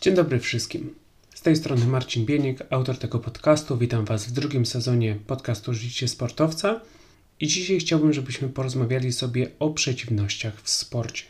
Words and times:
Dzień 0.00 0.14
dobry 0.14 0.40
wszystkim. 0.40 0.94
Z 1.34 1.42
tej 1.42 1.56
strony 1.56 1.86
Marcin 1.86 2.26
Bieniek, 2.26 2.66
autor 2.70 2.98
tego 2.98 3.18
podcastu. 3.18 3.78
Witam 3.78 4.04
Was 4.04 4.26
w 4.26 4.32
drugim 4.32 4.66
sezonie 4.66 5.16
podcastu 5.26 5.74
Życie 5.74 6.08
Sportowca. 6.08 6.80
I 7.40 7.46
dzisiaj 7.46 7.78
chciałbym, 7.78 8.12
żebyśmy 8.12 8.48
porozmawiali 8.48 9.12
sobie 9.12 9.50
o 9.58 9.70
przeciwnościach 9.70 10.62
w 10.62 10.70
sporcie. 10.70 11.24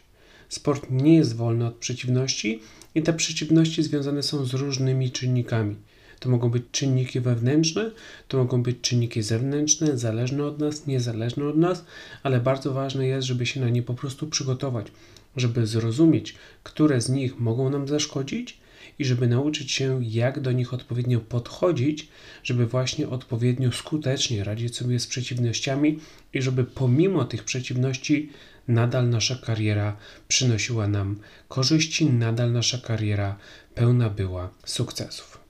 Sport 0.49 0.87
nie 0.91 1.17
jest 1.17 1.37
wolny 1.37 1.67
od 1.67 1.75
przeciwności 1.75 2.61
i 2.95 3.03
te 3.03 3.13
przeciwności 3.13 3.83
związane 3.83 4.23
są 4.23 4.45
z 4.45 4.55
różnymi 4.55 5.11
czynnikami. 5.11 5.77
To 6.21 6.29
mogą 6.29 6.51
być 6.51 6.63
czynniki 6.73 7.21
wewnętrzne, 7.21 7.91
to 8.29 8.39
mogą 8.39 8.63
być 8.63 8.77
czynniki 8.81 9.23
zewnętrzne, 9.23 9.99
zależne 9.99 10.45
od 10.45 10.59
nas, 10.59 10.87
niezależne 10.87 11.45
od 11.49 11.57
nas, 11.57 11.85
ale 12.23 12.41
bardzo 12.41 12.73
ważne 12.73 13.07
jest, 13.07 13.27
żeby 13.27 13.47
się 13.47 13.61
na 13.61 13.69
nie 13.69 13.83
po 13.83 13.95
prostu 13.95 14.27
przygotować, 14.27 14.87
żeby 15.37 15.67
zrozumieć, 15.67 16.35
które 16.63 17.01
z 17.01 17.09
nich 17.09 17.39
mogą 17.39 17.71
nam 17.71 17.89
zaszkodzić 17.89 18.61
i 18.99 19.05
żeby 19.05 19.29
nauczyć 19.29 19.73
się, 19.73 20.01
jak 20.05 20.41
do 20.41 20.53
nich 20.53 20.75
odpowiednio 20.75 21.21
podchodzić, 21.21 22.09
żeby 22.43 22.67
właśnie 22.67 23.09
odpowiednio 23.09 23.73
skutecznie 23.73 24.45
radzić 24.45 24.77
sobie 24.77 25.01
z 25.01 25.07
przeciwnościami 25.07 25.99
i 26.35 26.43
żeby 26.43 26.65
pomimo 26.65 27.25
tych 27.25 27.45
przeciwności 27.45 28.31
nadal 28.69 29.09
nasza 29.09 29.37
kariera 29.37 29.97
przynosiła 30.29 30.89
nam 30.89 31.21
korzyści, 31.49 32.07
nadal 32.07 32.53
nasza 32.53 32.79
kariera 32.79 33.37
pełna 33.75 34.11
była 34.11 34.51
sukcesów. 34.65 35.41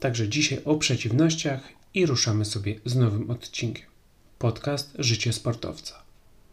Także 0.00 0.28
dzisiaj 0.28 0.60
o 0.64 0.76
przeciwnościach 0.76 1.68
i 1.94 2.06
ruszamy 2.06 2.44
sobie 2.44 2.80
z 2.84 2.96
nowym 2.96 3.30
odcinkiem. 3.30 3.86
Podcast 4.38 4.92
Życie 4.98 5.32
Sportowca. 5.32 6.02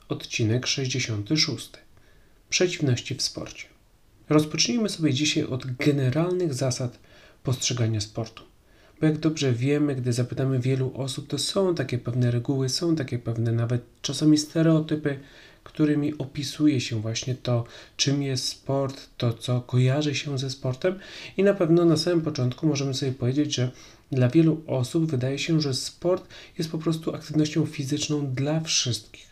Odcinek 0.09 0.67
66. 0.67 1.86
Przeciwności 2.49 3.15
w 3.15 3.21
sporcie. 3.21 3.67
Rozpocznijmy 4.29 4.89
sobie 4.89 5.13
dzisiaj 5.13 5.43
od 5.43 5.65
generalnych 5.75 6.53
zasad 6.53 6.99
postrzegania 7.43 8.01
sportu. 8.01 8.43
Bo 9.01 9.07
jak 9.07 9.17
dobrze 9.17 9.53
wiemy, 9.53 9.95
gdy 9.95 10.13
zapytamy 10.13 10.59
wielu 10.59 10.91
osób, 10.95 11.27
to 11.27 11.37
są 11.37 11.75
takie 11.75 11.97
pewne 11.97 12.31
reguły, 12.31 12.69
są 12.69 12.95
takie 12.95 13.19
pewne 13.19 13.51
nawet 13.51 13.81
czasami 14.01 14.37
stereotypy, 14.37 15.19
którymi 15.63 16.17
opisuje 16.17 16.81
się 16.81 17.01
właśnie 17.01 17.35
to, 17.35 17.63
czym 17.97 18.23
jest 18.23 18.47
sport, 18.47 19.09
to 19.17 19.33
co 19.33 19.61
kojarzy 19.61 20.15
się 20.15 20.37
ze 20.37 20.49
sportem. 20.49 20.99
I 21.37 21.43
na 21.43 21.53
pewno 21.53 21.85
na 21.85 21.97
samym 21.97 22.21
początku 22.21 22.67
możemy 22.67 22.93
sobie 22.93 23.11
powiedzieć, 23.11 23.55
że 23.55 23.71
dla 24.11 24.29
wielu 24.29 24.61
osób 24.67 25.11
wydaje 25.11 25.39
się, 25.39 25.61
że 25.61 25.73
sport 25.73 26.27
jest 26.57 26.71
po 26.71 26.77
prostu 26.77 27.15
aktywnością 27.15 27.65
fizyczną 27.65 28.33
dla 28.33 28.59
wszystkich. 28.59 29.27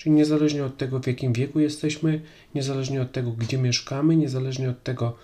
Czyli 0.00 0.14
niezależnie 0.14 0.64
od 0.64 0.76
tego, 0.76 1.00
w 1.00 1.06
jakim 1.06 1.32
wieku 1.32 1.60
jesteśmy, 1.60 2.20
niezależnie 2.54 3.02
od 3.02 3.12
tego, 3.12 3.32
gdzie 3.32 3.58
mieszkamy, 3.58 4.16
niezależnie 4.16 4.70
od 4.70 4.82
tego, 4.82 5.16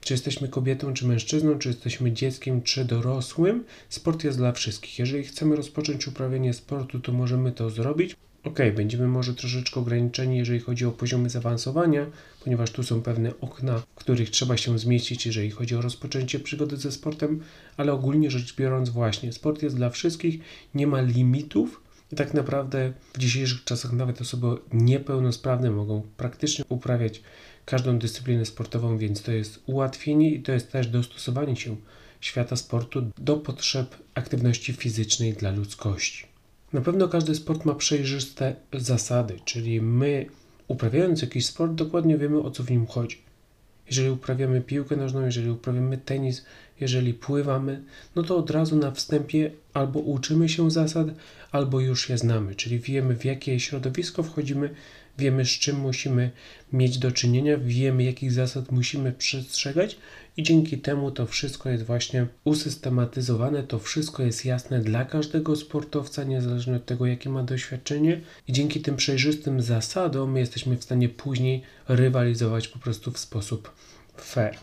czy 0.00 0.14
jesteśmy 0.14 0.48
kobietą, 0.48 0.94
czy 0.94 1.06
mężczyzną, 1.06 1.58
czy 1.58 1.68
jesteśmy 1.68 2.12
dzieckiem, 2.12 2.62
czy 2.62 2.84
dorosłym, 2.84 3.64
sport 3.88 4.24
jest 4.24 4.38
dla 4.38 4.52
wszystkich. 4.52 4.98
Jeżeli 4.98 5.24
chcemy 5.24 5.56
rozpocząć 5.56 6.06
uprawianie 6.08 6.54
sportu, 6.54 7.00
to 7.00 7.12
możemy 7.12 7.52
to 7.52 7.70
zrobić. 7.70 8.16
Ok, 8.44 8.58
będziemy 8.76 9.08
może 9.08 9.34
troszeczkę 9.34 9.80
ograniczeni, 9.80 10.38
jeżeli 10.38 10.60
chodzi 10.60 10.86
o 10.86 10.92
poziomy 10.92 11.30
zaawansowania, 11.30 12.06
ponieważ 12.44 12.70
tu 12.70 12.82
są 12.82 13.02
pewne 13.02 13.32
okna, 13.40 13.78
w 13.78 13.94
których 13.94 14.30
trzeba 14.30 14.56
się 14.56 14.78
zmieścić, 14.78 15.26
jeżeli 15.26 15.50
chodzi 15.50 15.76
o 15.76 15.80
rozpoczęcie 15.80 16.40
przygody 16.40 16.76
ze 16.76 16.92
sportem, 16.92 17.42
ale 17.76 17.92
ogólnie 17.92 18.30
rzecz 18.30 18.56
biorąc, 18.56 18.88
właśnie 18.88 19.32
sport 19.32 19.62
jest 19.62 19.76
dla 19.76 19.90
wszystkich, 19.90 20.40
nie 20.74 20.86
ma 20.86 21.00
limitów 21.00 21.85
i 22.12 22.16
tak 22.16 22.34
naprawdę 22.34 22.92
w 23.12 23.18
dzisiejszych 23.18 23.64
czasach 23.64 23.92
nawet 23.92 24.20
osoby 24.20 24.46
niepełnosprawne 24.72 25.70
mogą 25.70 26.02
praktycznie 26.16 26.64
uprawiać 26.68 27.22
każdą 27.64 27.98
dyscyplinę 27.98 28.44
sportową, 28.44 28.98
więc 28.98 29.22
to 29.22 29.32
jest 29.32 29.62
ułatwienie 29.66 30.30
i 30.30 30.42
to 30.42 30.52
jest 30.52 30.72
też 30.72 30.86
dostosowanie 30.86 31.56
się 31.56 31.76
świata 32.20 32.56
sportu 32.56 33.10
do 33.18 33.36
potrzeb 33.36 33.96
aktywności 34.14 34.72
fizycznej 34.72 35.32
dla 35.32 35.50
ludzkości. 35.50 36.26
Na 36.72 36.80
pewno 36.80 37.08
każdy 37.08 37.34
sport 37.34 37.64
ma 37.64 37.74
przejrzyste 37.74 38.56
zasady, 38.72 39.40
czyli 39.44 39.80
my 39.80 40.26
uprawiając 40.68 41.22
jakiś 41.22 41.46
sport 41.46 41.72
dokładnie 41.72 42.18
wiemy 42.18 42.42
o 42.42 42.50
co 42.50 42.62
w 42.62 42.70
nim 42.70 42.86
chodzi. 42.86 43.18
Jeżeli 43.88 44.10
uprawiamy 44.10 44.60
piłkę 44.60 44.96
nożną, 44.96 45.24
jeżeli 45.24 45.50
uprawiamy 45.50 45.98
tenis, 45.98 46.44
jeżeli 46.80 47.14
pływamy, 47.14 47.82
no 48.16 48.22
to 48.22 48.36
od 48.36 48.50
razu 48.50 48.76
na 48.76 48.90
wstępie 48.90 49.50
albo 49.74 50.00
uczymy 50.00 50.48
się 50.48 50.70
zasad, 50.70 51.06
albo 51.52 51.80
już 51.80 52.08
je 52.08 52.18
znamy, 52.18 52.54
czyli 52.54 52.78
wiemy 52.78 53.16
w 53.16 53.24
jakie 53.24 53.60
środowisko 53.60 54.22
wchodzimy, 54.22 54.70
wiemy 55.18 55.44
z 55.44 55.48
czym 55.48 55.80
musimy 55.80 56.30
mieć 56.72 56.98
do 56.98 57.12
czynienia, 57.12 57.58
wiemy 57.58 58.04
jakich 58.04 58.32
zasad 58.32 58.72
musimy 58.72 59.12
przestrzegać 59.12 59.96
i 60.36 60.42
dzięki 60.42 60.78
temu 60.78 61.10
to 61.10 61.26
wszystko 61.26 61.70
jest 61.70 61.84
właśnie 61.84 62.26
usystematyzowane, 62.44 63.62
to 63.62 63.78
wszystko 63.78 64.22
jest 64.22 64.44
jasne 64.44 64.80
dla 64.80 65.04
każdego 65.04 65.56
sportowca, 65.56 66.24
niezależnie 66.24 66.76
od 66.76 66.86
tego 66.86 67.06
jakie 67.06 67.30
ma 67.30 67.42
doświadczenie 67.42 68.20
i 68.48 68.52
dzięki 68.52 68.80
tym 68.80 68.96
przejrzystym 68.96 69.62
zasadom 69.62 70.32
my 70.32 70.40
jesteśmy 70.40 70.76
w 70.76 70.84
stanie 70.84 71.08
później 71.08 71.62
rywalizować 71.88 72.68
po 72.68 72.78
prostu 72.78 73.12
w 73.12 73.18
sposób 73.18 73.70
fair. 74.16 74.56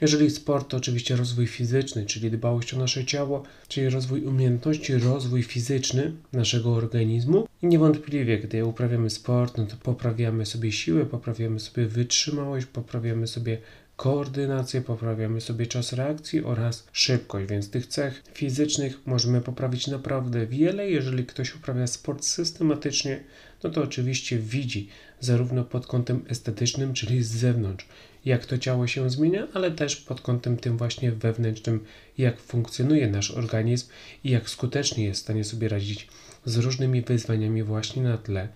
Jeżeli 0.00 0.30
sport 0.30 0.68
to 0.68 0.76
oczywiście 0.76 1.16
rozwój 1.16 1.46
fizyczny, 1.46 2.06
czyli 2.06 2.30
dbałość 2.30 2.74
o 2.74 2.78
nasze 2.78 3.04
ciało, 3.04 3.42
czyli 3.68 3.88
rozwój 3.88 4.24
umiejętności, 4.24 4.94
rozwój 4.94 5.42
fizyczny 5.42 6.12
naszego 6.32 6.74
organizmu. 6.74 7.48
I 7.62 7.66
niewątpliwie, 7.66 8.38
gdy 8.38 8.64
uprawiamy 8.64 9.10
sport, 9.10 9.58
no 9.58 9.66
to 9.66 9.76
poprawiamy 9.82 10.46
sobie 10.46 10.72
siłę, 10.72 11.06
poprawiamy 11.06 11.60
sobie 11.60 11.86
wytrzymałość, 11.86 12.66
poprawiamy 12.66 13.26
sobie 13.26 13.58
koordynację, 13.96 14.80
poprawiamy 14.80 15.40
sobie 15.40 15.66
czas 15.66 15.92
reakcji 15.92 16.44
oraz 16.44 16.86
szybkość, 16.92 17.50
więc 17.50 17.70
tych 17.70 17.86
cech 17.86 18.22
fizycznych 18.34 19.06
możemy 19.06 19.40
poprawić 19.40 19.86
naprawdę 19.86 20.46
wiele. 20.46 20.90
Jeżeli 20.90 21.26
ktoś 21.26 21.54
uprawia 21.54 21.86
sport 21.86 22.24
systematycznie, 22.24 23.20
no 23.62 23.70
to 23.70 23.82
oczywiście 23.82 24.38
widzi 24.38 24.88
zarówno 25.20 25.64
pod 25.64 25.86
kątem 25.86 26.24
estetycznym, 26.28 26.94
czyli 26.94 27.22
z 27.22 27.30
zewnątrz, 27.30 27.88
jak 28.24 28.46
to 28.46 28.58
ciało 28.58 28.86
się 28.86 29.10
zmienia, 29.10 29.46
ale 29.54 29.70
też 29.70 29.96
pod 29.96 30.20
kątem 30.20 30.56
tym 30.56 30.78
właśnie 30.78 31.12
wewnętrznym, 31.12 31.84
jak 32.18 32.40
funkcjonuje 32.40 33.10
nasz 33.10 33.30
organizm 33.30 33.88
i 34.24 34.30
jak 34.30 34.50
skutecznie 34.50 35.04
jest 35.04 35.20
w 35.20 35.24
stanie 35.24 35.44
sobie 35.44 35.68
radzić 35.68 36.08
z 36.44 36.56
różnymi 36.56 37.02
wyzwaniami 37.02 37.62
właśnie 37.62 38.02
na 38.02 38.18
tle 38.18 38.48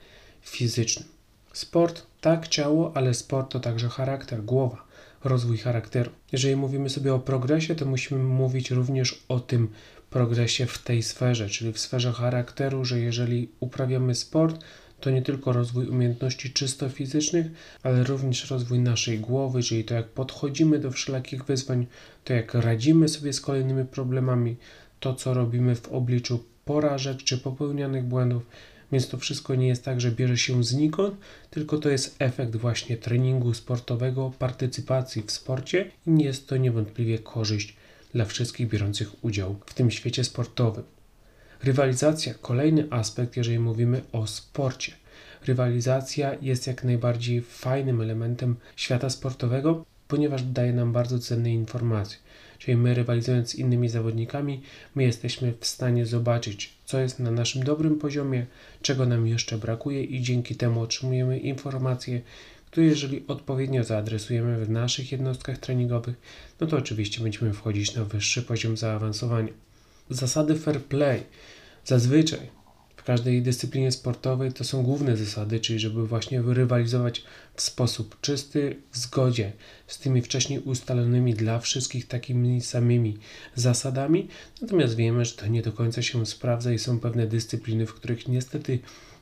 fizycznym. 0.43 1.09
Sport, 1.53 2.03
tak 2.21 2.49
ciało, 2.49 2.93
ale 2.97 3.15
sport 3.15 3.53
to 3.53 3.61
także 3.61 3.89
charakter, 3.89 4.43
głowa, 4.43 4.90
rozwój 5.25 5.59
charakteru. 5.59 6.11
Jeżeli 6.33 6.57
mówimy 6.57 6.91
sobie 6.91 7.15
o 7.15 7.19
progresie, 7.19 7.75
to 7.75 7.87
musimy 7.87 8.25
mówić 8.25 8.71
również 8.71 9.25
o 9.29 9.41
tym 9.41 9.69
progresie 10.11 10.67
w 10.67 10.79
tej 10.79 11.03
sferze, 11.03 11.49
czyli 11.49 11.73
w 11.73 11.79
sferze 11.79 12.13
charakteru, 12.13 12.85
że 12.85 13.01
jeżeli 13.01 13.49
uprawiamy 13.61 14.15
sport, 14.15 14.65
to 15.01 15.11
nie 15.11 15.23
tylko 15.23 15.53
rozwój 15.53 15.89
umiejętności 15.89 16.53
czysto 16.53 16.89
fizycznych, 16.89 17.47
ale 17.83 18.05
również 18.05 18.51
rozwój 18.51 18.79
naszej 18.79 19.19
głowy, 19.19 19.63
czyli 19.63 19.85
to 19.85 19.95
jak 19.95 20.09
podchodzimy 20.09 20.79
do 20.79 20.91
wszelakich 20.91 21.45
wyzwań, 21.45 21.87
to 22.25 22.33
jak 22.33 22.55
radzimy 22.55 23.09
sobie 23.09 23.33
z 23.33 23.41
kolejnymi 23.41 23.85
problemami, 23.85 24.57
to 25.01 25.15
co 25.15 25.35
robimy 25.35 25.77
w 25.77 25.89
obliczu 25.89 26.45
porażek 26.65 27.23
czy 27.23 27.39
popełnianych 27.39 28.05
błędów. 28.05 28.47
Więc 28.93 29.09
to 29.09 29.19
wszystko 29.19 29.55
nie 29.55 29.69
jest 29.69 29.85
tak, 29.85 30.01
że 30.01 30.11
bierze 30.11 30.37
się 30.37 30.65
znikąd, 30.65 31.15
tylko 31.51 31.79
to 31.79 31.89
jest 31.89 32.17
efekt 32.19 32.57
właśnie 32.57 32.97
treningu 32.97 33.55
sportowego, 33.55 34.33
partycypacji 34.39 35.23
w 35.23 35.31
sporcie 35.31 35.91
i 36.07 36.23
jest 36.23 36.49
to 36.49 36.57
niewątpliwie 36.57 37.19
korzyść 37.19 37.77
dla 38.15 38.25
wszystkich 38.25 38.69
biorących 38.69 39.25
udział 39.25 39.57
w 39.67 39.75
tym 39.75 39.91
świecie 39.91 40.25
sportowym. 40.25 40.85
Rywalizacja, 41.63 42.35
kolejny 42.35 42.87
aspekt, 42.91 43.37
jeżeli 43.37 43.59
mówimy 43.59 44.03
o 44.13 44.27
sporcie. 44.27 44.93
Rywalizacja 45.47 46.35
jest 46.43 46.67
jak 46.67 46.85
najbardziej 46.85 47.43
fajnym 47.43 48.01
elementem 48.01 48.57
świata 48.77 49.11
sportowego, 49.11 49.85
ponieważ 50.09 50.43
daje 50.43 50.73
nam 50.73 50.93
bardzo 50.93 51.19
cenne 51.19 51.53
informacje. 51.53 52.19
Czyli 52.61 52.77
my 52.77 52.95
rywalizując 52.95 53.51
z 53.51 53.55
innymi 53.55 53.89
zawodnikami, 53.89 54.63
my 54.95 55.03
jesteśmy 55.03 55.53
w 55.61 55.67
stanie 55.67 56.07
zobaczyć, 56.07 56.73
co 56.85 57.01
jest 57.01 57.19
na 57.19 57.31
naszym 57.31 57.63
dobrym 57.65 57.99
poziomie, 57.99 58.47
czego 58.83 59.07
nam 59.07 59.27
jeszcze 59.27 59.59
brakuje 59.59 60.05
i 60.05 60.23
dzięki 60.23 60.57
temu 60.57 60.81
otrzymujemy 60.81 61.39
informacje, 61.39 62.21
które 62.67 62.87
jeżeli 62.87 63.25
odpowiednio 63.29 63.85
zaadresujemy 63.85 64.65
w 64.65 64.71
naszych 64.71 65.13
jednostkach 65.13 65.59
treningowych, 65.59 66.17
no 66.61 66.67
to 66.67 66.77
oczywiście 66.77 67.23
będziemy 67.23 67.53
wchodzić 67.53 67.95
na 67.95 68.05
wyższy 68.05 68.43
poziom 68.43 68.77
zaawansowania. 68.77 69.53
Zasady 70.11 70.55
fair 70.55 70.83
play 70.83 71.23
zazwyczaj 71.85 72.60
każdej 73.11 73.43
dyscyplinie 73.43 73.93
sportowej 73.93 74.53
to 74.53 74.65
są 74.65 74.83
główne 74.83 75.17
zasady, 75.17 75.61
czyli 75.61 75.79
żeby 75.79 76.07
właśnie 76.07 76.43
rywalizować 76.43 77.25
w 77.55 77.63
sposób 77.63 78.21
czysty, 78.21 78.77
w 78.93 78.99
zgodzie 78.99 79.53
z 79.87 79.99
tymi 79.99 80.23
wcześniej 80.23 80.59
ustalonymi 80.61 81.35
dla 81.35 81.59
wszystkich 81.59 82.07
takimi 82.07 82.61
samymi 82.61 83.19
zasadami. 83.55 84.29
Natomiast 84.63 84.97
wiemy, 84.97 85.25
że 85.25 85.33
to 85.33 85.47
nie 85.47 85.63
do 85.63 85.73
końca 85.73 86.03
się 86.03 86.27
sprawdza 86.27 86.73
i 86.73 86.79
są 86.79 87.01
pewne 87.01 87.27
dyscypliny, 87.27 87.87
w 87.87 87.95
których 87.95 88.29
niestety 88.29 88.79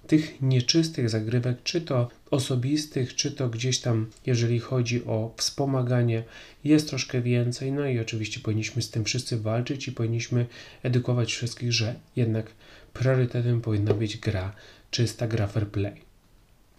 tych 0.07 0.43
nieczystych 0.43 1.11
zagrywek, 1.11 1.63
czy 1.63 1.81
to 1.81 2.09
osobistych, 2.31 3.15
czy 3.15 3.33
to 3.33 3.49
gdzieś 3.49 3.79
tam, 3.79 4.07
jeżeli 4.27 4.61
chodzi 4.61 5.05
o 5.05 5.35
wspomaganie, 5.37 6.23
jest 6.65 6.89
troszkę 6.89 7.23
więcej. 7.23 7.73
No 7.73 7.87
i 7.87 7.99
oczywiście 7.99 8.41
powinniśmy 8.41 8.83
z 8.83 8.91
tym 8.91 9.05
wszyscy 9.05 9.41
walczyć 9.41 9.89
i 9.89 9.93
powinniśmy 9.93 10.47
edukować 10.83 11.33
wszystkich, 11.33 11.73
że 11.73 11.95
jednak 12.17 12.47
priorytetem 12.93 13.61
powinna 13.61 13.95
być 13.95 14.17
gra, 14.17 14.53
czysta 14.91 15.27
gra 15.27 15.47
fair 15.47 15.69
play. 15.69 16.03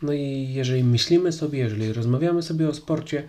No 0.02 0.14
i 0.14 0.50
jeżeli 0.54 0.84
myślimy 0.84 1.32
sobie, 1.32 1.60
jeżeli 1.60 1.94
rozmawiamy 1.94 2.44
sobie 2.44 2.70
o 2.70 2.74
sporcie, 2.74 3.24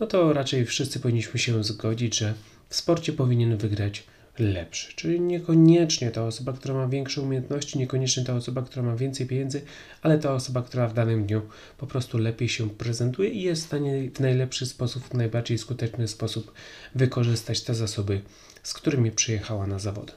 no 0.00 0.06
to 0.06 0.32
raczej 0.32 0.64
wszyscy 0.64 1.00
powinniśmy 1.00 1.40
się 1.40 1.64
zgodzić, 1.64 2.18
że 2.18 2.34
w 2.68 2.76
sporcie 2.76 3.12
powinien 3.12 3.56
wygrać 3.56 4.04
lepszy. 4.38 4.96
Czyli 4.96 5.20
niekoniecznie 5.20 6.10
ta 6.10 6.26
osoba, 6.26 6.52
która 6.52 6.74
ma 6.74 6.88
większe 6.88 7.22
umiejętności, 7.22 7.78
niekoniecznie 7.78 8.24
ta 8.24 8.34
osoba, 8.34 8.62
która 8.62 8.82
ma 8.82 8.96
więcej 8.96 9.26
pieniędzy, 9.26 9.62
ale 10.02 10.18
ta 10.18 10.34
osoba, 10.34 10.62
która 10.62 10.88
w 10.88 10.94
danym 10.94 11.26
dniu 11.26 11.42
po 11.78 11.86
prostu 11.86 12.18
lepiej 12.18 12.48
się 12.48 12.70
prezentuje 12.70 13.28
i 13.28 13.42
jest 13.42 13.62
w 13.62 13.66
stanie 13.66 14.10
w 14.14 14.20
najlepszy 14.20 14.66
sposób, 14.66 15.04
w 15.04 15.14
najbardziej 15.14 15.58
skuteczny 15.58 16.08
sposób 16.08 16.52
wykorzystać 16.94 17.60
te 17.60 17.74
zasoby, 17.74 18.20
z 18.62 18.74
którymi 18.74 19.10
przyjechała 19.10 19.66
na 19.66 19.78
zawody. 19.78 20.12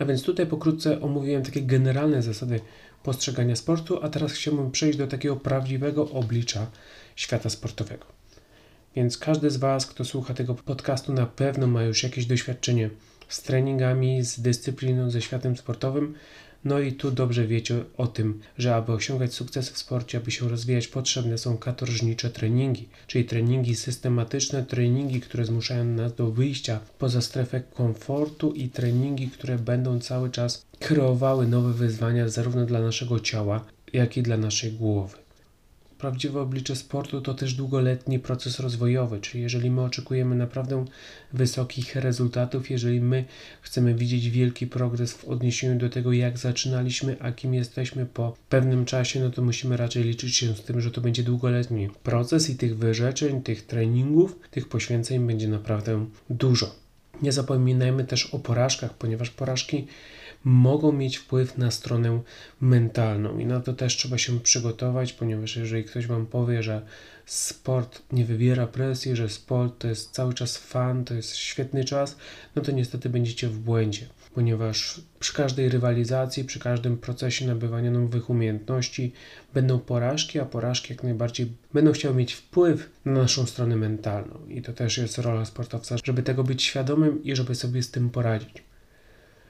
A 0.00 0.04
więc 0.04 0.22
tutaj 0.22 0.46
pokrótce 0.46 1.00
omówiłem 1.00 1.42
takie 1.42 1.62
generalne 1.62 2.22
zasady 2.22 2.60
postrzegania 3.02 3.56
sportu, 3.56 3.98
a 4.02 4.08
teraz 4.08 4.32
chciałbym 4.32 4.70
przejść 4.70 4.98
do 4.98 5.06
takiego 5.06 5.36
prawdziwego 5.36 6.10
oblicza 6.10 6.66
świata 7.16 7.50
sportowego. 7.50 8.06
Więc 8.96 9.18
każdy 9.18 9.50
z 9.50 9.56
Was, 9.56 9.86
kto 9.86 10.04
słucha 10.04 10.34
tego 10.34 10.54
podcastu, 10.54 11.12
na 11.12 11.26
pewno 11.26 11.66
ma 11.66 11.82
już 11.82 12.02
jakieś 12.02 12.26
doświadczenie 12.26 12.90
z 13.28 13.42
treningami, 13.42 14.22
z 14.22 14.40
dyscypliną, 14.40 15.10
ze 15.10 15.22
światem 15.22 15.56
sportowym. 15.56 16.14
No 16.64 16.80
i 16.80 16.92
tu 16.92 17.10
dobrze 17.10 17.46
wiecie 17.46 17.84
o 17.96 18.06
tym, 18.06 18.40
że 18.58 18.74
aby 18.74 18.92
osiągać 18.92 19.34
sukces 19.34 19.70
w 19.70 19.78
sporcie, 19.78 20.18
aby 20.18 20.30
się 20.30 20.48
rozwijać, 20.48 20.88
potrzebne 20.88 21.38
są 21.38 21.58
katorżnicze 21.58 22.30
treningi, 22.30 22.88
czyli 23.06 23.24
treningi 23.24 23.76
systematyczne, 23.76 24.62
treningi, 24.64 25.20
które 25.20 25.44
zmuszają 25.44 25.84
nas 25.84 26.14
do 26.14 26.30
wyjścia 26.30 26.80
poza 26.98 27.20
strefę 27.20 27.60
komfortu 27.60 28.52
i 28.52 28.68
treningi, 28.68 29.28
które 29.28 29.58
będą 29.58 30.00
cały 30.00 30.30
czas 30.30 30.66
kreowały 30.78 31.46
nowe 31.46 31.72
wyzwania 31.72 32.28
zarówno 32.28 32.66
dla 32.66 32.80
naszego 32.80 33.20
ciała, 33.20 33.64
jak 33.92 34.16
i 34.16 34.22
dla 34.22 34.36
naszej 34.36 34.72
głowy. 34.72 35.19
Prawdziwe 36.00 36.40
oblicze 36.40 36.76
sportu 36.76 37.20
to 37.20 37.34
też 37.34 37.54
długoletni 37.54 38.18
proces 38.18 38.60
rozwojowy, 38.60 39.20
czyli 39.20 39.42
jeżeli 39.42 39.70
my 39.70 39.82
oczekujemy 39.82 40.36
naprawdę 40.36 40.84
wysokich 41.32 41.96
rezultatów, 41.96 42.70
jeżeli 42.70 43.00
my 43.00 43.24
chcemy 43.60 43.94
widzieć 43.94 44.30
wielki 44.30 44.66
progres 44.66 45.12
w 45.12 45.24
odniesieniu 45.24 45.78
do 45.78 45.90
tego, 45.90 46.12
jak 46.12 46.38
zaczynaliśmy, 46.38 47.16
a 47.20 47.32
kim 47.32 47.54
jesteśmy 47.54 48.06
po 48.06 48.36
pewnym 48.48 48.84
czasie, 48.84 49.20
no 49.20 49.30
to 49.30 49.42
musimy 49.42 49.76
raczej 49.76 50.04
liczyć 50.04 50.36
się 50.36 50.54
z 50.56 50.62
tym, 50.62 50.80
że 50.80 50.90
to 50.90 51.00
będzie 51.00 51.22
długoletni 51.22 51.88
proces 52.02 52.50
i 52.50 52.56
tych 52.56 52.78
wyrzeczeń, 52.78 53.42
tych 53.42 53.66
treningów, 53.66 54.38
tych 54.50 54.68
poświęceń 54.68 55.26
będzie 55.26 55.48
naprawdę 55.48 56.06
dużo. 56.30 56.74
Nie 57.22 57.32
zapominajmy 57.32 58.04
też 58.04 58.26
o 58.26 58.38
porażkach, 58.38 58.94
ponieważ 58.94 59.30
porażki 59.30 59.86
mogą 60.44 60.92
mieć 60.92 61.16
wpływ 61.16 61.58
na 61.58 61.70
stronę 61.70 62.20
mentalną 62.60 63.38
i 63.38 63.46
na 63.46 63.60
to 63.60 63.72
też 63.72 63.96
trzeba 63.96 64.18
się 64.18 64.40
przygotować, 64.40 65.12
ponieważ 65.12 65.56
jeżeli 65.56 65.84
ktoś 65.84 66.06
Wam 66.06 66.26
powie, 66.26 66.62
że 66.62 66.82
sport 67.26 68.02
nie 68.12 68.24
wybiera 68.24 68.66
presji, 68.66 69.16
że 69.16 69.28
sport 69.28 69.78
to 69.78 69.88
jest 69.88 70.10
cały 70.10 70.34
czas 70.34 70.56
fan, 70.56 71.04
to 71.04 71.14
jest 71.14 71.36
świetny 71.36 71.84
czas, 71.84 72.16
no 72.56 72.62
to 72.62 72.72
niestety 72.72 73.08
będziecie 73.08 73.48
w 73.48 73.58
błędzie, 73.58 74.06
ponieważ 74.34 75.00
przy 75.20 75.34
każdej 75.34 75.68
rywalizacji, 75.68 76.44
przy 76.44 76.58
każdym 76.58 76.98
procesie 76.98 77.46
nabywania 77.46 77.90
nowych 77.90 78.30
umiejętności 78.30 79.12
będą 79.54 79.78
porażki, 79.78 80.38
a 80.38 80.44
porażki 80.44 80.92
jak 80.92 81.02
najbardziej 81.02 81.52
będą 81.74 81.92
chciały 81.92 82.14
mieć 82.14 82.34
wpływ 82.34 82.90
na 83.04 83.12
naszą 83.12 83.46
stronę 83.46 83.76
mentalną 83.76 84.38
i 84.48 84.62
to 84.62 84.72
też 84.72 84.98
jest 84.98 85.18
rola 85.18 85.44
sportowca, 85.44 85.96
żeby 86.04 86.22
tego 86.22 86.44
być 86.44 86.62
świadomym 86.62 87.24
i 87.24 87.36
żeby 87.36 87.54
sobie 87.54 87.82
z 87.82 87.90
tym 87.90 88.10
poradzić. 88.10 88.69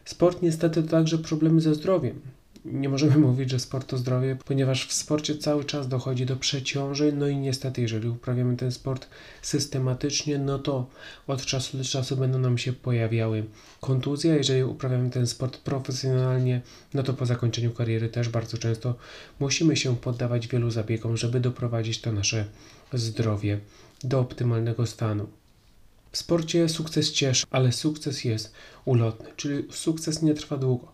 Sport 0.04 0.42
niestety 0.42 0.82
to 0.82 0.88
także 0.88 1.18
problemy 1.18 1.60
ze 1.60 1.74
zdrowiem. 1.74 2.20
Nie 2.64 2.88
możemy 2.88 3.16
mówić, 3.28 3.50
że 3.50 3.58
sport 3.58 3.86
to 3.86 3.98
zdrowie, 3.98 4.36
ponieważ 4.44 4.86
w 4.86 4.92
sporcie 4.92 5.38
cały 5.38 5.64
czas 5.64 5.88
dochodzi 5.88 6.26
do 6.26 6.36
przeciążeń, 6.36 7.16
no 7.16 7.28
i 7.28 7.36
niestety, 7.36 7.82
jeżeli 7.82 8.08
uprawiamy 8.08 8.56
ten 8.56 8.72
sport 8.72 9.08
systematycznie, 9.42 10.38
no 10.38 10.58
to 10.58 10.86
od 11.26 11.44
czasu 11.44 11.78
do 11.78 11.84
czasu 11.84 12.16
będą 12.16 12.38
nam 12.38 12.58
się 12.58 12.72
pojawiały 12.72 13.44
kontuzje. 13.80 14.36
Jeżeli 14.36 14.64
uprawiamy 14.64 15.10
ten 15.10 15.26
sport 15.26 15.56
profesjonalnie, 15.58 16.60
no 16.94 17.02
to 17.02 17.14
po 17.14 17.26
zakończeniu 17.26 17.70
kariery 17.70 18.08
też 18.08 18.28
bardzo 18.28 18.58
często 18.58 18.94
musimy 19.40 19.76
się 19.76 19.96
poddawać 19.96 20.48
wielu 20.48 20.70
zabiegom, 20.70 21.16
żeby 21.16 21.40
doprowadzić 21.40 22.00
to 22.00 22.12
nasze 22.12 22.44
zdrowie 22.92 23.60
do 24.04 24.20
optymalnego 24.20 24.86
stanu. 24.86 25.39
W 26.12 26.18
sporcie 26.18 26.68
sukces 26.68 27.12
cieszy, 27.12 27.46
ale 27.50 27.72
sukces 27.72 28.24
jest 28.24 28.52
ulotny, 28.84 29.26
czyli 29.36 29.64
sukces 29.70 30.22
nie 30.22 30.34
trwa 30.34 30.56
długo. 30.56 30.92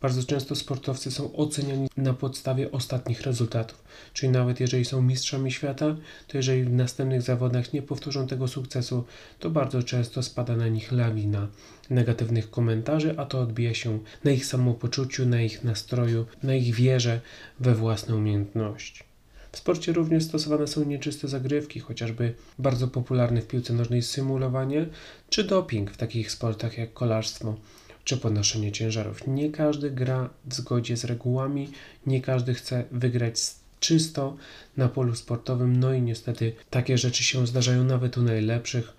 Bardzo 0.00 0.22
często 0.22 0.54
sportowcy 0.54 1.10
są 1.10 1.36
oceniani 1.36 1.88
na 1.96 2.14
podstawie 2.14 2.72
ostatnich 2.72 3.20
rezultatów, 3.20 3.84
czyli 4.12 4.32
nawet 4.32 4.60
jeżeli 4.60 4.84
są 4.84 5.02
mistrzami 5.02 5.52
świata, 5.52 5.96
to 6.28 6.36
jeżeli 6.36 6.64
w 6.64 6.72
następnych 6.72 7.22
zawodach 7.22 7.72
nie 7.72 7.82
powtórzą 7.82 8.26
tego 8.26 8.48
sukcesu, 8.48 9.04
to 9.38 9.50
bardzo 9.50 9.82
często 9.82 10.22
spada 10.22 10.56
na 10.56 10.68
nich 10.68 10.92
lawina 10.92 11.48
negatywnych 11.90 12.50
komentarzy, 12.50 13.14
a 13.18 13.26
to 13.26 13.40
odbija 13.40 13.74
się 13.74 13.98
na 14.24 14.30
ich 14.30 14.46
samopoczuciu, 14.46 15.26
na 15.26 15.42
ich 15.42 15.64
nastroju, 15.64 16.26
na 16.42 16.54
ich 16.54 16.74
wierze 16.74 17.20
we 17.60 17.74
własne 17.74 18.16
umiejętności. 18.16 19.05
W 19.52 19.58
sporcie 19.58 19.92
również 19.92 20.24
stosowane 20.24 20.66
są 20.66 20.84
nieczyste 20.84 21.28
zagrywki, 21.28 21.80
chociażby 21.80 22.34
bardzo 22.58 22.88
popularne 22.88 23.40
w 23.40 23.46
piłce 23.46 23.72
nożnej 23.72 24.02
symulowanie, 24.02 24.86
czy 25.30 25.44
doping 25.44 25.90
w 25.90 25.96
takich 25.96 26.30
sportach 26.30 26.78
jak 26.78 26.92
kolarstwo 26.92 27.56
czy 28.04 28.16
podnoszenie 28.16 28.72
ciężarów. 28.72 29.26
Nie 29.26 29.50
każdy 29.50 29.90
gra 29.90 30.30
w 30.44 30.54
zgodzie 30.54 30.96
z 30.96 31.04
regułami, 31.04 31.68
nie 32.06 32.20
każdy 32.20 32.54
chce 32.54 32.84
wygrać 32.92 33.34
czysto 33.80 34.36
na 34.76 34.88
polu 34.88 35.14
sportowym, 35.14 35.80
no 35.80 35.94
i 35.94 36.02
niestety 36.02 36.52
takie 36.70 36.98
rzeczy 36.98 37.24
się 37.24 37.46
zdarzają 37.46 37.84
nawet 37.84 38.18
u 38.18 38.22
najlepszych. 38.22 38.92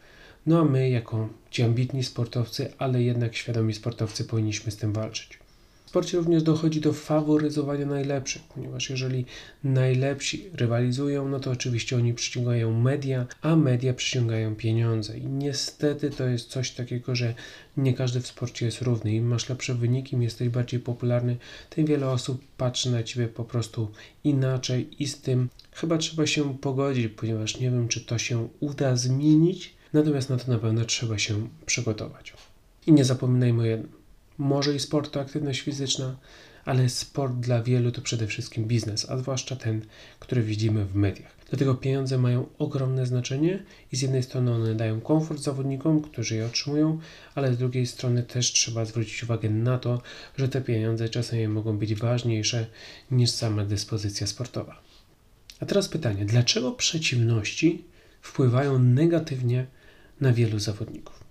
No 0.45 0.59
a 0.59 0.65
my, 0.65 0.89
jako 0.89 1.29
ci 1.51 1.63
ambitni 1.63 2.03
sportowcy, 2.03 2.73
ale 2.77 3.03
jednak 3.03 3.35
świadomi 3.35 3.73
sportowcy, 3.73 4.23
powinniśmy 4.23 4.71
z 4.71 4.77
tym 4.77 4.93
walczyć. 4.93 5.39
Sporcie 5.97 6.17
również 6.17 6.43
dochodzi 6.43 6.81
do 6.81 6.93
faworyzowania 6.93 7.85
najlepszych, 7.85 8.43
ponieważ 8.43 8.89
jeżeli 8.89 9.25
najlepsi 9.63 10.49
rywalizują, 10.53 11.29
no 11.29 11.39
to 11.39 11.51
oczywiście 11.51 11.95
oni 11.95 12.13
przyciągają 12.13 12.81
media, 12.81 13.27
a 13.41 13.55
media 13.55 13.93
przyciągają 13.93 14.55
pieniądze. 14.55 15.17
I 15.17 15.25
niestety 15.25 16.09
to 16.09 16.27
jest 16.27 16.49
coś 16.49 16.71
takiego, 16.71 17.15
że 17.15 17.33
nie 17.77 17.93
każdy 17.93 18.21
w 18.21 18.27
sporcie 18.27 18.65
jest 18.65 18.81
równy. 18.81 19.15
Im 19.15 19.27
masz 19.27 19.49
lepsze 19.49 19.75
wyniki, 19.75 20.15
im 20.15 20.21
jesteś 20.21 20.49
bardziej 20.49 20.79
popularny, 20.79 21.37
tym 21.69 21.85
wiele 21.85 22.09
osób 22.09 22.41
patrzy 22.57 22.91
na 22.91 23.03
ciebie 23.03 23.27
po 23.27 23.43
prostu 23.43 23.91
inaczej 24.23 25.03
i 25.03 25.07
z 25.07 25.21
tym 25.21 25.49
chyba 25.71 25.97
trzeba 25.97 26.27
się 26.27 26.57
pogodzić, 26.57 27.07
ponieważ 27.07 27.59
nie 27.59 27.71
wiem, 27.71 27.87
czy 27.87 28.01
to 28.01 28.17
się 28.17 28.47
uda 28.59 28.95
zmienić, 28.95 29.73
natomiast 29.93 30.29
na 30.29 30.37
to 30.37 30.51
na 30.51 30.57
pewno 30.57 30.85
trzeba 30.85 31.17
się 31.17 31.47
przygotować. 31.65 32.33
I 32.87 32.91
nie 32.91 33.05
zapominajmy 33.05 33.61
o 33.61 33.65
jednym 33.65 33.97
może 34.37 34.75
i 34.75 34.79
sport 34.79 35.11
to 35.11 35.21
aktywność 35.21 35.61
fizyczna, 35.61 36.17
ale 36.65 36.89
sport 36.89 37.33
dla 37.33 37.63
wielu 37.63 37.91
to 37.91 38.01
przede 38.01 38.27
wszystkim 38.27 38.65
biznes, 38.65 39.09
a 39.09 39.17
zwłaszcza 39.17 39.55
ten, 39.55 39.81
który 40.19 40.41
widzimy 40.41 40.85
w 40.85 40.95
mediach. 40.95 41.37
Dlatego 41.49 41.75
pieniądze 41.75 42.17
mają 42.17 42.45
ogromne 42.57 43.05
znaczenie 43.05 43.63
i 43.91 43.95
z 43.95 44.01
jednej 44.01 44.23
strony 44.23 44.53
one 44.53 44.75
dają 44.75 45.01
komfort 45.01 45.41
zawodnikom, 45.41 46.01
którzy 46.01 46.35
je 46.35 46.45
otrzymują, 46.45 46.99
ale 47.35 47.53
z 47.53 47.57
drugiej 47.57 47.87
strony 47.87 48.23
też 48.23 48.51
trzeba 48.51 48.85
zwrócić 48.85 49.23
uwagę 49.23 49.49
na 49.49 49.77
to, 49.77 50.01
że 50.37 50.49
te 50.49 50.61
pieniądze 50.61 51.09
czasami 51.09 51.47
mogą 51.47 51.77
być 51.77 51.95
ważniejsze 51.95 52.67
niż 53.11 53.29
sama 53.29 53.65
dyspozycja 53.65 54.27
sportowa. 54.27 54.81
A 55.59 55.65
teraz 55.65 55.87
pytanie, 55.89 56.25
dlaczego 56.25 56.71
przeciwności 56.71 57.83
wpływają 58.21 58.79
negatywnie 58.79 59.67
na 60.21 60.33
wielu 60.33 60.59
zawodników? 60.59 61.23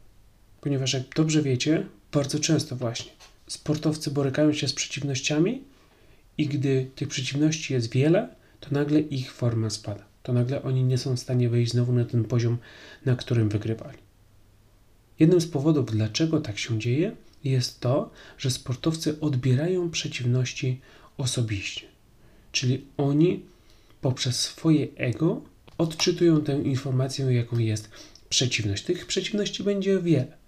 Ponieważ 0.61 0.93
jak 0.93 1.03
dobrze 1.17 1.43
wiecie, 1.43 1.87
bardzo 2.17 2.41
często 2.41 2.77
właśnie 2.77 3.13
sportowcy 3.47 4.11
borykają 4.11 4.53
się 4.53 4.69
z 4.69 4.73
przeciwnościami 4.73 5.63
i 6.39 6.47
gdy 6.47 6.91
tych 6.95 7.09
przeciwności 7.09 7.73
jest 7.73 7.93
wiele, 7.93 8.29
to 8.61 8.69
nagle 8.71 9.01
ich 9.01 9.33
forma 9.33 9.71
spada. 9.71 10.05
To 10.23 10.33
nagle 10.33 10.63
oni 10.63 10.85
nie 10.85 10.99
są 10.99 11.17
w 11.17 11.21
stanie 11.21 11.49
wejść 11.49 11.73
znowu 11.73 11.93
na 11.93 12.05
ten 12.05 12.25
poziom, 12.25 12.59
na 13.05 13.17
którym 13.17 13.49
wygrywali. 13.49 13.99
Jednym 15.19 15.41
z 15.41 15.47
powodów, 15.47 15.91
dlaczego 15.91 16.41
tak 16.41 16.59
się 16.59 16.79
dzieje, 16.79 17.17
jest 17.45 17.81
to, 17.81 18.11
że 18.39 18.51
sportowcy 18.51 19.21
odbierają 19.21 19.91
przeciwności 19.91 20.81
osobiście. 21.17 21.87
Czyli 22.53 22.85
oni 22.97 23.43
poprzez 24.01 24.41
swoje 24.41 24.89
ego 24.97 25.43
odczytują 25.79 26.41
tę 26.41 26.63
informację, 26.63 27.25
jaką 27.35 27.59
jest 27.59 27.91
przeciwność. 28.29 28.85
Tych 28.85 29.07
przeciwności 29.07 29.63
będzie 29.63 29.99
wiele. 29.99 30.46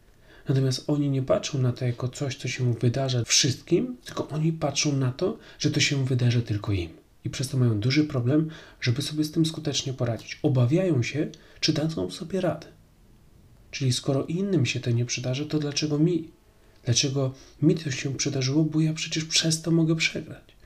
Natomiast 0.48 0.84
oni 0.86 1.10
nie 1.10 1.22
patrzą 1.22 1.58
na 1.58 1.72
to 1.72 1.84
jako 1.84 2.08
coś, 2.08 2.36
co 2.36 2.48
się 2.48 2.74
wydarza 2.74 3.24
wszystkim, 3.24 3.96
tylko 4.04 4.28
oni 4.28 4.52
patrzą 4.52 4.96
na 4.96 5.12
to, 5.12 5.38
że 5.58 5.70
to 5.70 5.80
się 5.80 6.04
wydarzy 6.04 6.42
tylko 6.42 6.72
im. 6.72 6.90
I 7.24 7.30
przez 7.30 7.48
to 7.48 7.56
mają 7.56 7.80
duży 7.80 8.04
problem, 8.04 8.50
żeby 8.80 9.02
sobie 9.02 9.24
z 9.24 9.30
tym 9.30 9.46
skutecznie 9.46 9.92
poradzić. 9.92 10.38
Obawiają 10.42 11.02
się, 11.02 11.28
czy 11.60 11.72
dadzą 11.72 12.10
sobie 12.10 12.40
radę. 12.40 12.66
Czyli 13.70 13.92
skoro 13.92 14.24
innym 14.24 14.66
się 14.66 14.80
to 14.80 14.90
nie 14.90 15.04
przydarzy, 15.04 15.46
to 15.46 15.58
dlaczego 15.58 15.98
mi? 15.98 16.28
Dlaczego 16.84 17.34
mi 17.62 17.74
to 17.74 17.90
się 17.90 18.16
przydarzyło, 18.16 18.64
bo 18.64 18.80
ja 18.80 18.92
przecież 18.92 19.24
przez 19.24 19.62
to 19.62 19.70
mogę 19.70 19.96
przegrać. 19.96 20.56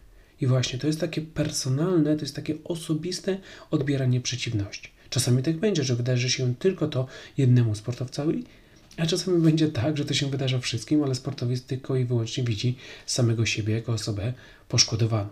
I 0.40 0.46
właśnie 0.46 0.78
to 0.78 0.86
jest 0.86 1.00
takie 1.00 1.20
personalne, 1.20 2.16
to 2.16 2.22
jest 2.22 2.36
takie 2.36 2.54
osobiste 2.64 3.38
odbieranie 3.70 4.20
przeciwności. 4.20 4.90
Czasami 5.10 5.42
tak 5.42 5.56
będzie, 5.56 5.84
że 5.84 5.96
wydarzy 5.96 6.30
się 6.30 6.54
tylko 6.54 6.88
to 6.88 7.06
jednemu 7.36 7.74
sportowcowi, 7.74 8.44
a 8.96 9.06
czasami 9.06 9.42
będzie 9.42 9.68
tak, 9.68 9.96
że 9.96 10.04
to 10.04 10.14
się 10.14 10.30
wydarza 10.30 10.58
wszystkim, 10.58 11.02
ale 11.02 11.14
sportowiec 11.14 11.62
tylko 11.62 11.96
i 11.96 12.04
wyłącznie 12.04 12.44
widzi 12.44 12.76
samego 13.06 13.46
siebie 13.46 13.74
jako 13.74 13.92
osobę 13.92 14.32
poszkodowaną. 14.68 15.30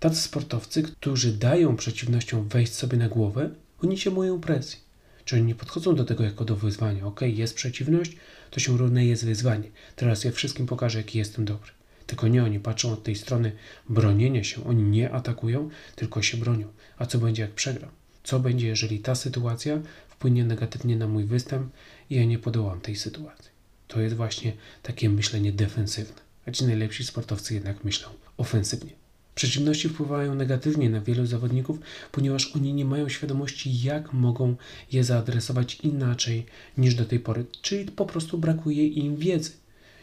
Tacy 0.00 0.22
sportowcy, 0.22 0.82
którzy 0.82 1.32
dają 1.32 1.76
przeciwnościom 1.76 2.48
wejść 2.48 2.74
sobie 2.74 2.98
na 2.98 3.08
głowę, 3.08 3.50
oni 3.82 3.98
się 3.98 4.40
presji. 4.40 4.86
Czyli 5.24 5.42
nie 5.42 5.54
podchodzą 5.54 5.94
do 5.94 6.04
tego 6.04 6.24
jako 6.24 6.44
do 6.44 6.56
wyzwania. 6.56 7.06
Ok, 7.06 7.20
jest 7.22 7.54
przeciwność, 7.54 8.16
to 8.50 8.60
się 8.60 8.76
równe 8.76 9.06
jest 9.06 9.24
wyzwanie. 9.24 9.70
Teraz 9.96 10.24
ja 10.24 10.32
wszystkim 10.32 10.66
pokażę, 10.66 10.98
jaki 10.98 11.18
jestem 11.18 11.44
dobry. 11.44 11.70
Tylko 12.06 12.28
nie 12.28 12.44
oni 12.44 12.60
patrzą 12.60 12.92
od 12.92 13.02
tej 13.02 13.14
strony 13.14 13.52
bronienia 13.88 14.44
się. 14.44 14.64
Oni 14.64 14.82
nie 14.82 15.10
atakują, 15.10 15.70
tylko 15.96 16.22
się 16.22 16.36
bronią. 16.36 16.68
A 16.98 17.06
co 17.06 17.18
będzie, 17.18 17.42
jak 17.42 17.52
przegram? 17.52 17.90
Co 18.24 18.40
będzie, 18.40 18.66
jeżeli 18.66 18.98
ta 18.98 19.14
sytuacja 19.14 19.80
wpłynie 20.16 20.44
negatywnie 20.44 20.96
na 20.96 21.06
mój 21.06 21.24
występ 21.24 21.72
i 22.10 22.14
ja 22.14 22.24
nie 22.24 22.38
podołam 22.38 22.80
tej 22.80 22.96
sytuacji? 22.96 23.50
To 23.88 24.00
jest 24.00 24.16
właśnie 24.16 24.52
takie 24.82 25.10
myślenie 25.10 25.52
defensywne. 25.52 26.20
A 26.46 26.50
ci 26.50 26.64
najlepsi 26.64 27.04
sportowcy 27.04 27.54
jednak 27.54 27.84
myślą 27.84 28.08
ofensywnie. 28.36 28.90
Przeciwności 29.34 29.88
wpływają 29.88 30.34
negatywnie 30.34 30.90
na 30.90 31.00
wielu 31.00 31.26
zawodników, 31.26 31.78
ponieważ 32.12 32.56
oni 32.56 32.74
nie 32.74 32.84
mają 32.84 33.08
świadomości, 33.08 33.82
jak 33.82 34.12
mogą 34.12 34.56
je 34.92 35.04
zaadresować 35.04 35.74
inaczej 35.74 36.46
niż 36.78 36.94
do 36.94 37.04
tej 37.04 37.20
pory, 37.20 37.44
czyli 37.62 37.90
po 37.90 38.06
prostu 38.06 38.38
brakuje 38.38 38.86
im 38.86 39.16
wiedzy. 39.16 39.50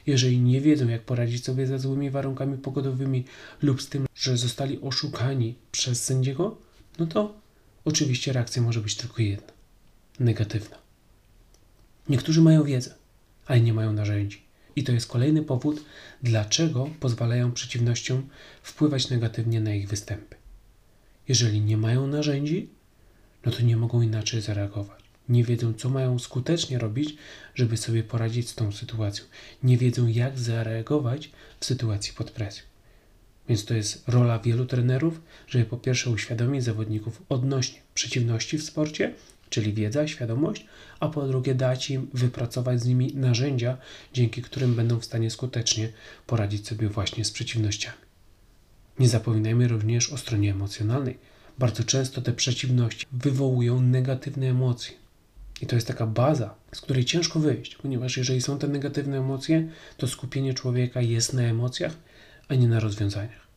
Jeżeli 0.08 0.40
nie 0.40 0.62
wiedzą, 0.62 0.88
jak 0.88 1.02
poradzić 1.02 1.46
sobie 1.46 1.68
ze 1.68 1.80
złymi 1.80 2.10
warunkami 2.10 2.58
pogodowymi 2.58 3.26
lub 3.62 3.82
z 3.82 3.90
tym, 3.90 4.06
że 4.16 4.38
zostali 4.38 4.82
oszukani 4.82 5.56
przez 5.72 6.04
sędziego, 6.04 6.58
no 7.00 7.08
to 7.08 7.34
oczywiście 7.86 8.34
reakcja 8.34 8.62
może 8.62 8.82
być 8.82 8.96
tylko 8.96 9.22
jedna 9.22 9.63
negatywna. 10.20 10.78
Niektórzy 12.10 12.42
mają 12.42 12.64
wiedzę, 12.64 12.96
ale 13.46 13.62
nie 13.62 13.74
mają 13.74 13.94
narzędzi. 13.94 14.44
I 14.76 14.84
to 14.84 14.92
jest 14.92 15.08
kolejny 15.08 15.44
powód, 15.44 15.86
dlaczego 16.24 16.90
pozwalają 17.00 17.52
przeciwnościom 17.52 18.30
wpływać 18.62 19.10
negatywnie 19.10 19.62
na 19.62 19.74
ich 19.74 19.88
występy. 19.88 20.36
Jeżeli 21.28 21.62
nie 21.62 21.78
mają 21.78 22.08
narzędzi, 22.08 22.70
no 23.46 23.52
to 23.52 23.62
nie 23.62 23.78
mogą 23.78 24.02
inaczej 24.02 24.42
zareagować. 24.42 25.04
Nie 25.30 25.44
wiedzą, 25.44 25.74
co 25.74 25.90
mają 25.90 26.20
skutecznie 26.20 26.80
robić, 26.80 27.18
żeby 27.56 27.78
sobie 27.78 28.04
poradzić 28.04 28.50
z 28.50 28.56
tą 28.56 28.72
sytuacją. 28.72 29.26
Nie 29.64 29.78
wiedzą, 29.78 30.08
jak 30.08 30.40
zareagować 30.40 31.32
w 31.60 31.66
sytuacji 31.66 32.14
pod 32.14 32.32
presją. 32.32 32.64
Więc 33.50 33.66
to 33.66 33.74
jest 33.74 34.04
rola 34.08 34.40
wielu 34.40 34.66
trenerów, 34.66 35.22
żeby 35.48 35.66
po 35.66 35.78
pierwsze 35.78 36.10
uświadomić 36.10 36.64
zawodników 36.64 37.22
odnośnie 37.30 37.82
przeciwności 37.94 38.58
w 38.58 38.64
sporcie, 38.64 39.14
czyli 39.54 39.74
wiedza, 39.74 40.08
świadomość, 40.08 40.66
a 41.00 41.10
po 41.10 41.28
drugie 41.28 41.56
dać 41.56 41.90
im 41.90 42.10
wypracować 42.14 42.82
z 42.82 42.86
nimi 42.86 43.12
narzędzia, 43.16 43.78
dzięki 44.14 44.42
którym 44.42 44.76
będą 44.76 45.00
w 45.00 45.06
stanie 45.06 45.32
skutecznie 45.32 45.90
poradzić 46.28 46.68
sobie 46.68 46.90
właśnie 46.90 47.26
z 47.26 47.32
przeciwnościami. 47.32 47.98
Nie 49.00 49.10
zapominajmy 49.10 49.68
również 49.68 50.14
o 50.14 50.18
stronie 50.18 50.52
emocjonalnej. 50.52 51.18
Bardzo 51.58 51.84
często 51.84 52.22
te 52.22 52.34
przeciwności 52.34 53.06
wywołują 53.12 53.82
negatywne 53.82 54.48
emocje. 54.48 54.96
I 55.62 55.66
to 55.66 55.76
jest 55.76 55.88
taka 55.88 56.08
baza, 56.08 56.56
z 56.72 56.82
której 56.82 57.06
ciężko 57.06 57.40
wyjść, 57.40 57.76
ponieważ 57.76 58.18
jeżeli 58.18 58.42
są 58.42 58.60
te 58.60 58.68
negatywne 58.68 59.18
emocje, 59.18 59.70
to 59.98 60.08
skupienie 60.08 60.54
człowieka 60.54 61.02
jest 61.02 61.34
na 61.34 61.42
emocjach, 61.42 61.94
a 62.48 62.56
nie 62.56 62.68
na 62.68 62.80
rozwiązaniach. 62.80 63.48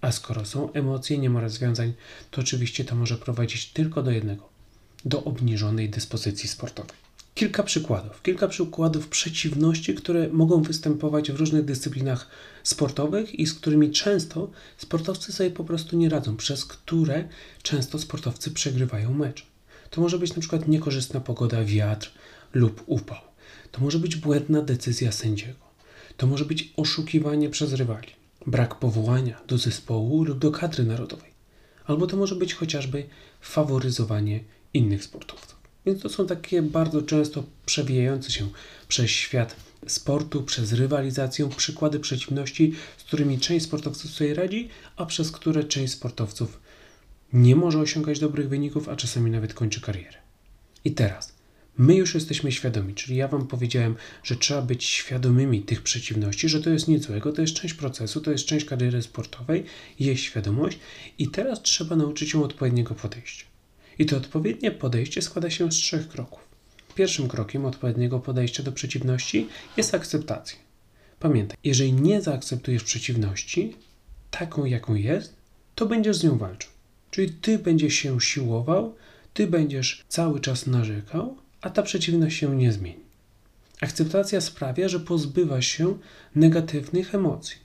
A 0.00 0.12
skoro 0.12 0.44
są 0.44 0.72
emocje, 0.72 1.18
nie 1.18 1.30
ma 1.30 1.40
rozwiązań, 1.40 1.92
to 2.30 2.40
oczywiście 2.40 2.84
to 2.84 2.96
może 2.96 3.16
prowadzić 3.16 3.72
tylko 3.72 4.02
do 4.02 4.10
jednego 4.10 4.59
do 5.04 5.24
obniżonej 5.24 5.88
dyspozycji 5.88 6.48
sportowej. 6.48 6.96
Kilka 7.34 7.62
przykładów. 7.62 8.22
Kilka 8.22 8.48
przykładów 8.48 9.08
przeciwności, 9.08 9.94
które 9.94 10.28
mogą 10.28 10.62
występować 10.62 11.32
w 11.32 11.36
różnych 11.36 11.64
dyscyplinach 11.64 12.28
sportowych 12.62 13.34
i 13.34 13.46
z 13.46 13.54
którymi 13.54 13.90
często 13.90 14.50
sportowcy 14.76 15.32
sobie 15.32 15.50
po 15.50 15.64
prostu 15.64 15.96
nie 15.96 16.08
radzą, 16.08 16.36
przez 16.36 16.64
które 16.64 17.28
często 17.62 17.98
sportowcy 17.98 18.50
przegrywają 18.50 19.14
mecz. 19.14 19.46
To 19.90 20.00
może 20.00 20.18
być 20.18 20.34
na 20.34 20.40
przykład 20.40 20.68
niekorzystna 20.68 21.20
pogoda, 21.20 21.64
wiatr 21.64 22.12
lub 22.54 22.82
upał. 22.86 23.18
To 23.72 23.80
może 23.80 23.98
być 23.98 24.16
błędna 24.16 24.62
decyzja 24.62 25.12
sędziego. 25.12 25.58
To 26.16 26.26
może 26.26 26.44
być 26.44 26.72
oszukiwanie 26.76 27.50
przez 27.50 27.72
rywali, 27.72 28.08
brak 28.46 28.78
powołania 28.78 29.40
do 29.46 29.58
zespołu 29.58 30.24
lub 30.24 30.38
do 30.38 30.50
kadry 30.50 30.84
narodowej. 30.84 31.30
Albo 31.86 32.06
to 32.06 32.16
może 32.16 32.34
być 32.34 32.54
chociażby 32.54 33.04
faworyzowanie 33.40 34.44
innych 34.74 35.04
sportowców. 35.04 35.60
Więc 35.86 36.02
to 36.02 36.08
są 36.08 36.26
takie 36.26 36.62
bardzo 36.62 37.02
często 37.02 37.44
przewijające 37.66 38.30
się 38.30 38.48
przez 38.88 39.10
świat 39.10 39.56
sportu, 39.86 40.42
przez 40.42 40.72
rywalizację, 40.72 41.48
przykłady 41.56 42.00
przeciwności, 42.00 42.72
z 42.98 43.02
którymi 43.02 43.38
część 43.38 43.64
sportowców 43.64 44.10
sobie 44.10 44.34
radzi, 44.34 44.68
a 44.96 45.06
przez 45.06 45.32
które 45.32 45.64
część 45.64 45.92
sportowców 45.92 46.60
nie 47.32 47.56
może 47.56 47.78
osiągać 47.78 48.18
dobrych 48.18 48.48
wyników, 48.48 48.88
a 48.88 48.96
czasami 48.96 49.30
nawet 49.30 49.54
kończy 49.54 49.80
karierę. 49.80 50.18
I 50.84 50.92
teraz, 50.92 51.32
my 51.78 51.94
już 51.94 52.14
jesteśmy 52.14 52.52
świadomi, 52.52 52.94
czyli 52.94 53.16
ja 53.16 53.28
Wam 53.28 53.46
powiedziałem, 53.46 53.94
że 54.22 54.36
trzeba 54.36 54.62
być 54.62 54.84
świadomymi 54.84 55.62
tych 55.62 55.82
przeciwności, 55.82 56.48
że 56.48 56.62
to 56.62 56.70
jest 56.70 56.88
nic 56.88 57.06
złego, 57.06 57.32
to 57.32 57.42
jest 57.42 57.54
część 57.54 57.74
procesu, 57.74 58.20
to 58.20 58.30
jest 58.30 58.44
część 58.44 58.66
kariery 58.66 59.02
sportowej, 59.02 59.64
jest 59.98 60.22
świadomość 60.22 60.78
i 61.18 61.28
teraz 61.28 61.62
trzeba 61.62 61.96
nauczyć 61.96 62.30
się 62.30 62.44
odpowiedniego 62.44 62.94
podejścia. 62.94 63.49
I 64.00 64.06
to 64.06 64.16
odpowiednie 64.16 64.70
podejście 64.70 65.22
składa 65.22 65.50
się 65.50 65.72
z 65.72 65.74
trzech 65.74 66.08
kroków. 66.08 66.40
Pierwszym 66.94 67.28
krokiem 67.28 67.64
odpowiedniego 67.64 68.20
podejścia 68.20 68.62
do 68.62 68.72
przeciwności 68.72 69.48
jest 69.76 69.94
akceptacja. 69.94 70.58
Pamiętaj, 71.18 71.56
jeżeli 71.64 71.92
nie 71.92 72.22
zaakceptujesz 72.22 72.84
przeciwności, 72.84 73.76
taką 74.30 74.64
jaką 74.64 74.94
jest, 74.94 75.36
to 75.74 75.86
będziesz 75.86 76.16
z 76.16 76.24
nią 76.24 76.38
walczył. 76.38 76.70
Czyli 77.10 77.30
ty 77.30 77.58
będziesz 77.58 77.94
się 77.94 78.20
siłował, 78.20 78.94
ty 79.34 79.46
będziesz 79.46 80.04
cały 80.08 80.40
czas 80.40 80.66
narzekał, 80.66 81.36
a 81.60 81.70
ta 81.70 81.82
przeciwność 81.82 82.36
się 82.36 82.56
nie 82.56 82.72
zmieni. 82.72 83.04
Akceptacja 83.80 84.40
sprawia, 84.40 84.88
że 84.88 85.00
pozbywasz 85.00 85.66
się 85.66 85.98
negatywnych 86.34 87.14
emocji. 87.14 87.56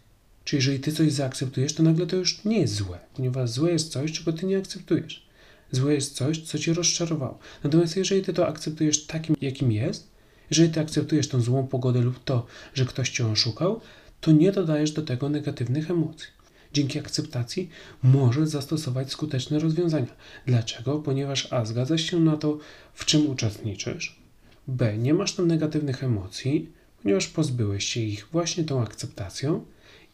Czyli 0.43 0.57
jeżeli 0.57 0.79
ty 0.79 0.91
coś 0.91 1.11
zaakceptujesz, 1.11 1.73
to 1.73 1.83
nagle 1.83 2.07
to 2.07 2.15
już 2.15 2.45
nie 2.45 2.59
jest 2.59 2.73
złe, 2.73 2.99
ponieważ 3.13 3.49
złe 3.49 3.71
jest 3.71 3.91
coś, 3.91 4.11
czego 4.11 4.33
ty 4.33 4.45
nie 4.45 4.57
akceptujesz. 4.57 5.25
Złe 5.72 5.93
jest 5.93 6.15
coś, 6.15 6.41
co 6.41 6.60
cię 6.60 6.74
rozczarowało. 6.74 7.39
Natomiast 7.63 7.98
jeżeli 7.98 8.22
ty 8.22 8.34
to 8.34 8.48
akceptujesz 8.48 9.05
takim, 9.05 9.36
jakim 9.41 9.72
jest, 9.72 10.12
jeżeli 10.50 10.69
ty 10.69 10.79
akceptujesz 10.79 11.27
tą 11.27 11.41
złą 11.41 11.67
pogodę 11.67 12.01
lub 12.01 12.24
to, 12.24 12.45
że 12.74 12.86
ktoś 12.86 13.10
cię 13.10 13.27
oszukał, 13.27 13.81
to 14.22 14.31
nie 14.31 14.51
dodajesz 14.51 14.91
do 14.91 15.01
tego 15.01 15.29
negatywnych 15.29 15.91
emocji. 15.91 16.27
Dzięki 16.74 17.00
akceptacji 17.00 17.69
możesz 18.03 18.50
zastosować 18.50 19.12
skuteczne 19.12 19.60
rozwiązania. 19.60 20.15
Dlaczego? 20.45 21.00
Ponieważ 21.00 21.53
A. 21.53 21.65
Zgadzasz 21.65 22.01
się 22.01 22.19
na 22.19 22.38
to, 22.38 22.57
w 22.93 23.05
czym 23.05 23.29
uczestniczysz. 23.29 24.19
B. 24.67 24.98
Nie 24.98 25.13
masz 25.13 25.34
tam 25.34 25.48
negatywnych 25.48 26.03
emocji, 26.03 26.69
ponieważ 27.03 27.27
pozbyłeś 27.27 27.86
się 27.86 28.00
ich 28.00 28.27
właśnie 28.31 28.63
tą 28.63 28.81
akceptacją. 28.81 29.65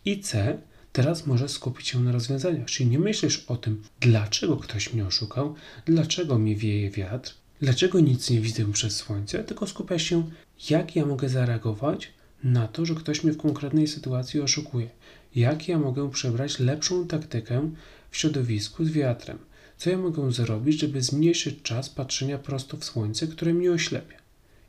I 0.05 0.19
C. 0.19 0.57
Teraz 0.93 1.27
możesz 1.27 1.51
skupić 1.51 1.87
się 1.87 1.99
na 1.99 2.11
rozwiązaniach, 2.11 2.67
czyli 2.67 2.89
nie 2.89 2.99
myślisz 2.99 3.45
o 3.47 3.57
tym, 3.57 3.83
dlaczego 3.99 4.57
ktoś 4.57 4.93
mnie 4.93 5.05
oszukał, 5.05 5.55
dlaczego 5.85 6.39
mi 6.39 6.55
wieje 6.55 6.89
wiatr, 6.89 7.33
dlaczego 7.61 7.99
nic 7.99 8.29
nie 8.29 8.41
widzę 8.41 8.71
przez 8.71 8.95
słońce, 8.95 9.43
tylko 9.43 9.67
skupiasz 9.67 10.03
się, 10.03 10.29
jak 10.69 10.95
ja 10.95 11.05
mogę 11.05 11.29
zareagować 11.29 12.11
na 12.43 12.67
to, 12.67 12.85
że 12.85 12.95
ktoś 12.95 13.23
mnie 13.23 13.33
w 13.33 13.37
konkretnej 13.37 13.87
sytuacji 13.87 14.41
oszukuje. 14.41 14.89
Jak 15.35 15.67
ja 15.67 15.79
mogę 15.79 16.11
przebrać 16.11 16.59
lepszą 16.59 17.07
taktykę 17.07 17.71
w 18.11 18.17
środowisku 18.17 18.85
z 18.85 18.91
wiatrem? 18.91 19.37
Co 19.77 19.89
ja 19.89 19.97
mogę 19.97 20.31
zrobić, 20.31 20.79
żeby 20.79 21.01
zmniejszyć 21.01 21.61
czas 21.61 21.89
patrzenia 21.89 22.37
prosto 22.37 22.77
w 22.77 22.85
słońce, 22.85 23.27
które 23.27 23.53
mnie 23.53 23.71
oślepia? 23.71 24.17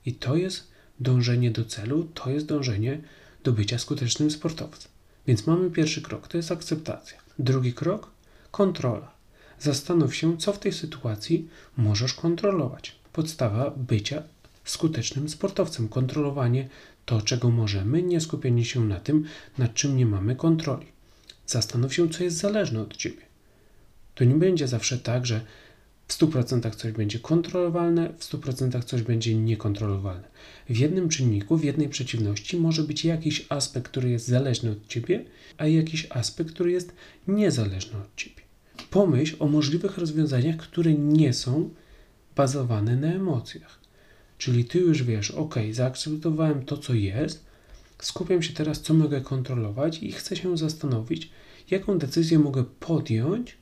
I 0.06 0.14
to 0.14 0.36
jest 0.36 0.68
dążenie 1.00 1.50
do 1.50 1.64
celu, 1.64 2.04
to 2.14 2.30
jest 2.30 2.46
dążenie 2.46 3.00
do 3.44 3.52
bycia 3.52 3.78
skutecznym 3.78 4.30
sportowcem. 4.30 4.91
Więc 5.26 5.46
mamy 5.46 5.70
pierwszy 5.70 6.02
krok, 6.02 6.28
to 6.28 6.36
jest 6.36 6.52
akceptacja. 6.52 7.18
Drugi 7.38 7.72
krok 7.72 8.10
kontrola. 8.50 9.12
Zastanów 9.58 10.14
się, 10.14 10.36
co 10.36 10.52
w 10.52 10.58
tej 10.58 10.72
sytuacji 10.72 11.48
możesz 11.76 12.14
kontrolować. 12.14 12.96
Podstawa 13.12 13.70
bycia 13.76 14.22
skutecznym 14.64 15.28
sportowcem. 15.28 15.88
Kontrolowanie 15.88 16.68
to, 17.04 17.22
czego 17.22 17.50
możemy, 17.50 18.02
nie 18.02 18.20
skupienie 18.20 18.64
się 18.64 18.84
na 18.84 19.00
tym, 19.00 19.24
nad 19.58 19.74
czym 19.74 19.96
nie 19.96 20.06
mamy 20.06 20.36
kontroli. 20.36 20.86
Zastanów 21.46 21.94
się, 21.94 22.08
co 22.08 22.24
jest 22.24 22.36
zależne 22.36 22.80
od 22.80 22.96
ciebie. 22.96 23.22
To 24.14 24.24
nie 24.24 24.34
będzie 24.34 24.68
zawsze 24.68 24.98
tak, 24.98 25.26
że 25.26 25.40
w 26.08 26.18
100% 26.18 26.74
coś 26.76 26.92
będzie 26.92 27.18
kontrolowalne, 27.18 28.12
w 28.18 28.24
100% 28.24 28.84
coś 28.84 29.02
będzie 29.02 29.34
niekontrolowalne. 29.34 30.28
W 30.68 30.76
jednym 30.76 31.08
czynniku, 31.08 31.56
w 31.56 31.64
jednej 31.64 31.88
przeciwności 31.88 32.56
może 32.56 32.82
być 32.82 33.04
jakiś 33.04 33.46
aspekt, 33.48 33.90
który 33.90 34.10
jest 34.10 34.28
zależny 34.28 34.70
od 34.70 34.86
ciebie, 34.86 35.24
a 35.58 35.66
jakiś 35.66 36.06
aspekt, 36.10 36.50
który 36.50 36.72
jest 36.72 36.94
niezależny 37.28 37.98
od 37.98 38.16
ciebie. 38.16 38.42
Pomyśl 38.90 39.36
o 39.38 39.46
możliwych 39.46 39.98
rozwiązaniach, 39.98 40.56
które 40.56 40.94
nie 40.94 41.32
są 41.32 41.70
bazowane 42.36 42.96
na 42.96 43.12
emocjach. 43.12 43.78
Czyli 44.38 44.64
ty 44.64 44.78
już 44.78 45.02
wiesz, 45.02 45.30
ok, 45.30 45.54
zaakceptowałem 45.72 46.64
to, 46.64 46.78
co 46.78 46.94
jest, 46.94 47.46
skupiam 47.98 48.42
się 48.42 48.52
teraz, 48.52 48.80
co 48.80 48.94
mogę 48.94 49.20
kontrolować 49.20 50.02
i 50.02 50.12
chcę 50.12 50.36
się 50.36 50.58
zastanowić, 50.58 51.30
jaką 51.70 51.98
decyzję 51.98 52.38
mogę 52.38 52.64
podjąć, 52.80 53.56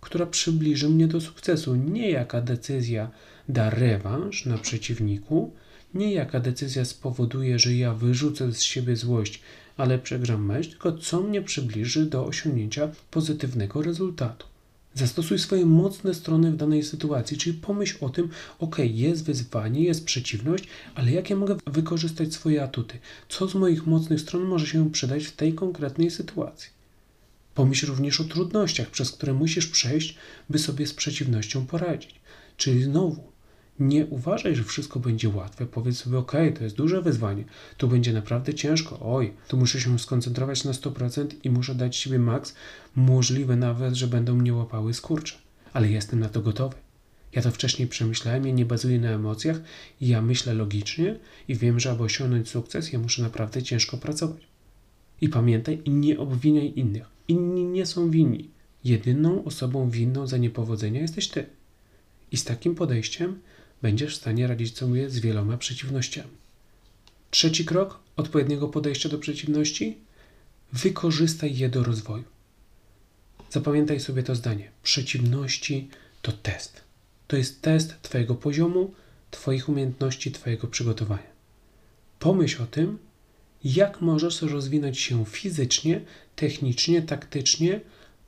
która 0.00 0.26
przybliży 0.26 0.88
mnie 0.88 1.08
do 1.08 1.20
sukcesu. 1.20 1.76
Nie 1.76 2.10
jaka 2.10 2.40
decyzja 2.40 3.10
da 3.48 3.70
rewanż 3.70 4.46
na 4.46 4.58
przeciwniku, 4.58 5.52
nie 5.94 6.12
jaka 6.12 6.40
decyzja 6.40 6.84
spowoduje, 6.84 7.58
że 7.58 7.74
ja 7.74 7.94
wyrzucę 7.94 8.52
z 8.52 8.62
siebie 8.62 8.96
złość, 8.96 9.42
ale 9.76 9.98
przegram 9.98 10.44
mecz, 10.44 10.68
tylko 10.68 10.92
co 10.92 11.20
mnie 11.20 11.42
przybliży 11.42 12.06
do 12.06 12.26
osiągnięcia 12.26 12.88
pozytywnego 13.10 13.82
rezultatu. 13.82 14.46
Zastosuj 14.94 15.38
swoje 15.38 15.66
mocne 15.66 16.14
strony 16.14 16.52
w 16.52 16.56
danej 16.56 16.82
sytuacji, 16.82 17.36
czyli 17.36 17.58
pomyśl 17.58 18.04
o 18.04 18.08
tym, 18.08 18.28
ok, 18.58 18.76
jest 18.78 19.24
wyzwanie, 19.24 19.84
jest 19.84 20.04
przeciwność, 20.04 20.64
ale 20.94 21.12
jak 21.12 21.30
ja 21.30 21.36
mogę 21.36 21.56
wykorzystać 21.66 22.32
swoje 22.32 22.62
atuty? 22.62 22.98
Co 23.28 23.48
z 23.48 23.54
moich 23.54 23.86
mocnych 23.86 24.20
stron 24.20 24.42
może 24.42 24.66
się 24.66 24.90
przydać 24.90 25.24
w 25.24 25.36
tej 25.36 25.54
konkretnej 25.54 26.10
sytuacji? 26.10 26.79
Pomyśl 27.60 27.86
również 27.86 28.20
o 28.20 28.24
trudnościach, 28.24 28.90
przez 28.90 29.12
które 29.12 29.32
musisz 29.34 29.66
przejść, 29.66 30.16
by 30.50 30.58
sobie 30.58 30.86
z 30.86 30.94
przeciwnością 30.94 31.66
poradzić. 31.66 32.20
Czyli 32.56 32.82
znowu, 32.82 33.32
nie 33.80 34.06
uważaj, 34.06 34.56
że 34.56 34.64
wszystko 34.64 35.00
będzie 35.00 35.28
łatwe. 35.28 35.66
Powiedz 35.66 35.96
sobie, 35.96 36.18
ok, 36.18 36.32
to 36.58 36.64
jest 36.64 36.76
duże 36.76 37.02
wyzwanie, 37.02 37.44
tu 37.76 37.88
będzie 37.88 38.12
naprawdę 38.12 38.54
ciężko, 38.54 38.98
oj, 39.00 39.32
tu 39.48 39.56
muszę 39.56 39.80
się 39.80 39.98
skoncentrować 39.98 40.64
na 40.64 40.72
100% 40.72 41.26
i 41.44 41.50
muszę 41.50 41.74
dać 41.74 41.96
siebie 41.96 42.18
maks, 42.18 42.54
możliwe 42.96 43.56
nawet, 43.56 43.94
że 43.94 44.06
będą 44.06 44.34
mnie 44.34 44.54
łapały 44.54 44.94
skurcze, 44.94 45.34
ale 45.72 45.90
jestem 45.90 46.20
na 46.20 46.28
to 46.28 46.40
gotowy. 46.40 46.76
Ja 47.32 47.42
to 47.42 47.50
wcześniej 47.50 47.88
przemyślałem, 47.88 48.46
ja 48.46 48.52
nie 48.52 48.66
bazuję 48.66 48.98
na 48.98 49.10
emocjach, 49.10 49.60
ja 50.00 50.22
myślę 50.22 50.54
logicznie 50.54 51.16
i 51.48 51.54
wiem, 51.54 51.80
że 51.80 51.90
aby 51.90 52.02
osiągnąć 52.02 52.48
sukces, 52.48 52.92
ja 52.92 52.98
muszę 52.98 53.22
naprawdę 53.22 53.62
ciężko 53.62 53.98
pracować. 53.98 54.48
I 55.20 55.28
pamiętaj, 55.28 55.82
nie 55.86 56.18
obwiniaj 56.18 56.72
innych. 56.76 57.19
Inni 57.30 57.64
nie 57.64 57.86
są 57.86 58.10
winni. 58.10 58.50
Jedyną 58.84 59.44
osobą 59.44 59.90
winną 59.90 60.26
za 60.26 60.36
niepowodzenia 60.36 61.00
jesteś 61.00 61.28
ty. 61.28 61.46
I 62.32 62.36
z 62.36 62.44
takim 62.44 62.74
podejściem 62.74 63.40
będziesz 63.82 64.14
w 64.14 64.20
stanie 64.20 64.46
radzić 64.46 64.78
sobie 64.78 65.10
z 65.10 65.18
wieloma 65.18 65.56
przeciwnościami. 65.56 66.30
Trzeci 67.30 67.64
krok 67.64 68.00
odpowiedniego 68.16 68.68
podejścia 68.68 69.08
do 69.08 69.18
przeciwności 69.18 69.98
wykorzystaj 70.72 71.56
je 71.56 71.68
do 71.68 71.84
rozwoju. 71.84 72.24
Zapamiętaj 73.50 74.00
sobie 74.00 74.22
to 74.22 74.34
zdanie. 74.34 74.70
Przeciwności 74.82 75.88
to 76.22 76.32
test. 76.32 76.80
To 77.28 77.36
jest 77.36 77.62
test 77.62 78.02
Twojego 78.02 78.34
poziomu, 78.34 78.94
Twoich 79.30 79.68
umiejętności, 79.68 80.32
Twojego 80.32 80.66
przygotowania. 80.66 81.30
Pomyśl 82.18 82.62
o 82.62 82.66
tym, 82.66 82.98
jak 83.64 84.00
możesz 84.00 84.42
rozwinąć 84.42 84.98
się 84.98 85.24
fizycznie, 85.24 86.00
technicznie, 86.36 87.02
taktycznie 87.02 87.80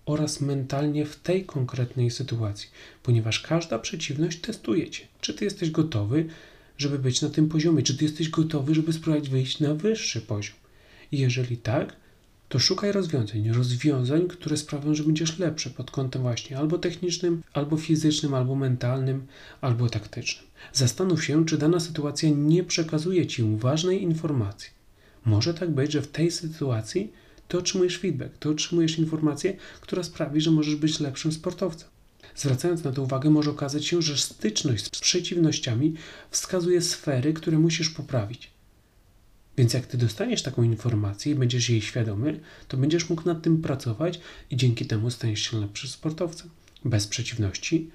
oraz 0.07 0.41
mentalnie 0.41 1.07
w 1.07 1.17
tej 1.17 1.45
konkretnej 1.45 2.11
sytuacji, 2.11 2.69
ponieważ 3.03 3.41
każda 3.41 3.79
przeciwność 3.79 4.41
testuje 4.41 4.91
cię. 4.91 5.07
Czy 5.21 5.35
ty 5.35 5.45
jesteś 5.45 5.71
gotowy, 5.71 6.27
żeby 6.79 6.99
być 6.99 7.23
na 7.23 7.31
tym 7.31 7.49
poziomie? 7.49 7.83
Czy 7.83 7.97
ty 7.97 8.05
jesteś 8.05 8.29
gotowy, 8.29 8.75
żeby 8.75 8.93
spróbować 8.93 9.29
wyjść 9.29 9.61
na 9.61 9.75
wyższy 9.75 10.21
poziom? 10.21 10.57
Jeżeli 11.13 11.57
tak, 11.57 11.97
to 12.49 12.59
szukaj 12.59 12.93
rozwiązań. 12.93 13.51
Rozwiązań, 13.53 14.29
które 14.29 14.57
sprawią, 14.57 14.95
że 14.95 15.05
będziesz 15.05 15.39
lepszy 15.39 15.71
pod 15.71 15.91
kątem 15.91 16.23
właśnie 16.23 16.59
albo 16.59 16.79
technicznym, 16.79 17.43
albo 17.53 17.77
fizycznym, 17.77 18.35
albo 18.35 18.55
mentalnym, 18.55 19.27
albo 19.61 19.89
taktycznym. 19.89 20.45
Zastanów 20.73 21.25
się, 21.25 21.47
czy 21.47 21.59
dana 21.59 21.81
sytuacja 21.81 22.31
nie 22.31 22.65
przekazuje 22.65 23.27
ci 23.27 23.43
ważnej 23.57 24.03
informacji. 24.03 24.82
Może 25.25 25.55
tak 25.55 25.71
być, 25.71 25.93
że 25.93 26.03
w 26.03 26.09
tej 26.09 26.31
sytuacji 26.31 27.13
ty 27.49 27.59
otrzymujesz 27.59 27.99
feedback, 27.99 28.39
ty 28.39 28.49
otrzymujesz 28.49 28.99
informację, 28.99 29.57
która 29.81 30.03
sprawi, 30.03 30.41
że 30.41 30.51
możesz 30.51 30.77
być 30.77 31.01
lepszym 31.01 31.33
sportowcem. 31.33 31.89
Zwracając 32.37 32.85
na 32.85 32.93
to 32.93 33.03
uwagę, 33.03 33.31
może 33.31 33.51
okazać 33.51 33.87
się, 33.87 34.03
że 34.03 34.19
styczność 34.19 34.85
z 34.85 35.01
przeciwnościami 35.01 35.95
wskazuje 36.31 36.83
sfery, 36.83 37.33
które 37.33 37.59
musisz 37.59 37.91
poprawić. 37.91 38.51
Więc 39.57 39.73
jak 39.73 39.87
ty 39.87 39.97
dostaniesz 39.99 40.43
taką 40.43 40.63
informację 40.63 41.33
i 41.33 41.35
będziesz 41.35 41.71
jej 41.71 41.83
świadomy, 41.83 42.41
to 42.69 42.77
będziesz 42.77 43.09
mógł 43.09 43.23
nad 43.27 43.43
tym 43.43 43.63
pracować 43.63 44.21
i 44.51 44.57
dzięki 44.57 44.87
temu 44.87 45.11
staniesz 45.11 45.41
się 45.51 45.61
lepszym 45.61 45.91
sportowcem. 45.91 46.51
Bez 46.85 47.07
przeciwności 47.07 47.91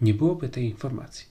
nie 0.00 0.14
byłoby 0.14 0.48
tej 0.48 0.64
informacji. 0.64 1.26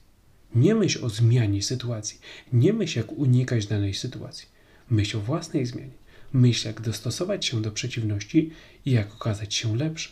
Nie 0.55 0.75
myśl 0.75 1.05
o 1.05 1.09
zmianie 1.09 1.63
sytuacji, 1.63 2.19
nie 2.53 2.73
myśl 2.73 2.99
jak 2.99 3.11
unikać 3.11 3.67
danej 3.67 3.93
sytuacji. 3.93 4.47
Myśl 4.91 5.17
o 5.17 5.19
własnej 5.19 5.65
zmianie. 5.65 6.01
Myśl, 6.33 6.67
jak 6.67 6.81
dostosować 6.81 7.45
się 7.45 7.61
do 7.61 7.71
przeciwności 7.71 8.51
i 8.85 8.91
jak 8.91 9.13
okazać 9.13 9.55
się 9.55 9.75
lepszy. 9.77 10.09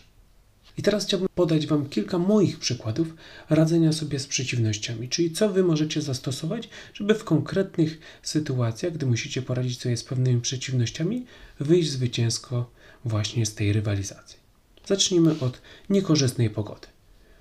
I 0.77 0.81
teraz 0.81 1.05
chciałbym 1.05 1.29
podać 1.35 1.67
Wam 1.67 1.89
kilka 1.89 2.17
moich 2.17 2.59
przykładów 2.59 3.13
radzenia 3.49 3.93
sobie 3.93 4.19
z 4.19 4.27
przeciwnościami, 4.27 5.09
czyli 5.09 5.31
co 5.31 5.49
Wy 5.49 5.63
możecie 5.63 6.01
zastosować, 6.01 6.69
żeby 6.93 7.15
w 7.15 7.23
konkretnych 7.23 7.99
sytuacjach, 8.23 8.93
gdy 8.93 9.05
musicie 9.05 9.41
poradzić 9.41 9.81
sobie 9.81 9.97
z 9.97 10.03
pewnymi 10.03 10.41
przeciwnościami, 10.41 11.25
wyjść 11.59 11.89
zwycięsko 11.89 12.71
właśnie 13.05 13.45
z 13.45 13.55
tej 13.55 13.73
rywalizacji. 13.73 14.37
Zacznijmy 14.85 15.39
od 15.39 15.61
niekorzystnej 15.89 16.49
pogody. 16.49 16.87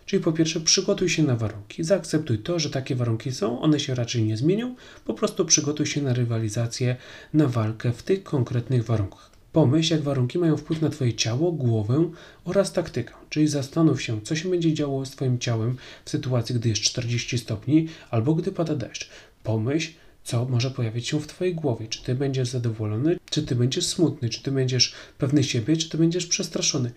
Czyli 0.09 0.23
po 0.23 0.33
pierwsze 0.33 0.61
przygotuj 0.61 1.09
się 1.09 1.23
na 1.23 1.37
warunki. 1.37 1.85
Zaakceptuj 1.85 2.39
to, 2.39 2.59
że 2.59 2.71
takie 2.71 2.97
warunki 2.97 3.33
są, 3.33 3.61
one 3.61 3.81
się 3.81 3.95
raczej 3.95 4.23
nie 4.23 4.37
zmienią. 4.37 4.75
Po 5.05 5.15
prostu 5.15 5.45
przygotuj 5.45 5.87
się 5.87 6.03
na 6.03 6.13
rywalizację, 6.13 6.97
na 7.35 7.47
walkę 7.47 7.93
w 7.93 8.03
tych 8.03 8.23
konkretnych 8.23 8.85
warunkach. 8.85 9.31
Pomyśl, 9.53 9.93
jak 9.93 10.03
warunki 10.03 10.39
mają 10.39 10.57
wpływ 10.57 10.83
na 10.83 10.91
Twoje 10.91 11.15
ciało, 11.15 11.53
głowę 11.53 12.11
oraz 12.45 12.73
taktykę. 12.73 13.15
Czyli 13.31 13.49
zastanów 13.49 14.03
się, 14.03 14.21
co 14.21 14.37
się 14.37 14.51
będzie 14.51 14.75
działo 14.75 15.07
z 15.07 15.11
Twoim 15.11 15.39
ciałem 15.39 15.77
w 16.05 16.11
sytuacji, 16.11 16.55
gdy 16.55 16.69
jest 16.69 16.83
40 16.83 17.39
stopni 17.39 17.89
albo 18.11 18.35
gdy 18.35 18.53
pada 18.53 18.75
deszcz. 18.75 19.09
Pomyśl, 19.43 19.91
co 20.25 20.45
może 20.45 20.71
pojawić 20.71 21.09
się 21.09 21.21
w 21.21 21.27
Twojej 21.27 21.55
głowie. 21.55 21.87
Czy 21.89 22.03
Ty 22.03 22.15
będziesz 22.15 22.49
zadowolony, 22.49 23.17
czy 23.31 23.43
Ty 23.43 23.55
będziesz 23.55 23.87
smutny, 23.87 24.29
czy 24.29 24.43
Ty 24.43 24.53
będziesz 24.53 24.95
pewny 25.19 25.45
siebie, 25.45 25.77
czy 25.77 25.89
Ty 25.89 25.99
będziesz 25.99 26.27
przestraszony 26.27 26.93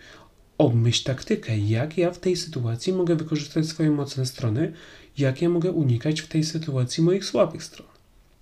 obmyśl 0.61 1.03
taktykę, 1.03 1.57
jak 1.57 1.97
ja 1.97 2.11
w 2.11 2.19
tej 2.19 2.35
sytuacji 2.35 2.93
mogę 2.93 3.15
wykorzystać 3.15 3.65
swoje 3.65 3.91
mocne 3.91 4.25
strony, 4.25 4.73
jak 5.17 5.41
ja 5.41 5.49
mogę 5.49 5.71
unikać 5.71 6.21
w 6.21 6.27
tej 6.27 6.43
sytuacji 6.43 7.03
moich 7.03 7.25
słabych 7.25 7.63
stron. 7.63 7.87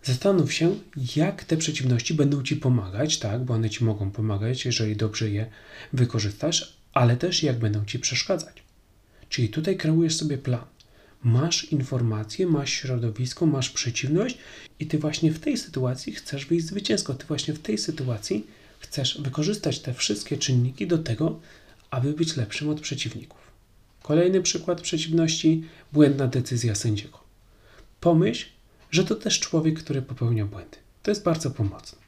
Zastanów 0.04 0.54
się, 0.54 0.76
jak 1.16 1.44
te 1.44 1.58
przeciwności 1.58 2.14
będą 2.14 2.44
Ci 2.44 2.56
pomagać, 2.56 3.20
tak, 3.20 3.44
bo 3.44 3.54
one 3.54 3.70
Ci 3.70 3.84
mogą 3.84 4.12
pomagać, 4.12 4.66
jeżeli 4.66 4.96
dobrze 4.96 5.30
je 5.30 5.46
wykorzystasz, 5.94 6.78
ale 6.94 7.18
też 7.18 7.44
jak 7.44 7.60
będą 7.60 7.86
Ci 7.86 8.00
przeszkadzać. 8.00 8.64
Czyli 9.30 9.50
tutaj 9.50 9.78
kreujesz 9.78 10.16
sobie 10.16 10.38
plan. 10.38 10.66
Masz 11.24 11.64
informacje, 11.64 12.48
masz 12.48 12.70
środowisko, 12.70 13.46
masz 13.46 13.70
przeciwność 13.70 14.38
i 14.80 14.86
Ty 14.88 14.98
właśnie 14.98 15.32
w 15.32 15.40
tej 15.40 15.58
sytuacji 15.58 16.14
chcesz 16.14 16.46
wyjść 16.46 16.66
zwycięsko. 16.66 17.14
Ty 17.14 17.26
właśnie 17.26 17.54
w 17.54 17.60
tej 17.60 17.78
sytuacji 17.78 18.48
chcesz 18.80 19.22
wykorzystać 19.22 19.80
te 19.80 19.94
wszystkie 19.94 20.38
czynniki 20.38 20.88
do 20.88 20.98
tego, 20.98 21.40
aby 21.92 22.14
być 22.14 22.38
lepszym 22.38 22.70
od 22.70 22.82
przeciwników. 22.82 23.40
Kolejny 24.04 24.42
przykład 24.42 24.82
przeciwności 24.82 25.64
błędna 25.94 26.28
decyzja 26.28 26.76
sędziego. 26.76 27.20
Pomyśl, 28.00 28.48
że 28.92 29.04
to 29.04 29.16
też 29.16 29.40
człowiek, 29.40 29.80
który 29.80 30.02
popełnia 30.02 30.46
błędy. 30.46 30.78
To 31.04 31.12
jest 31.12 31.24
bardzo 31.24 31.52
pomocne. 31.52 32.00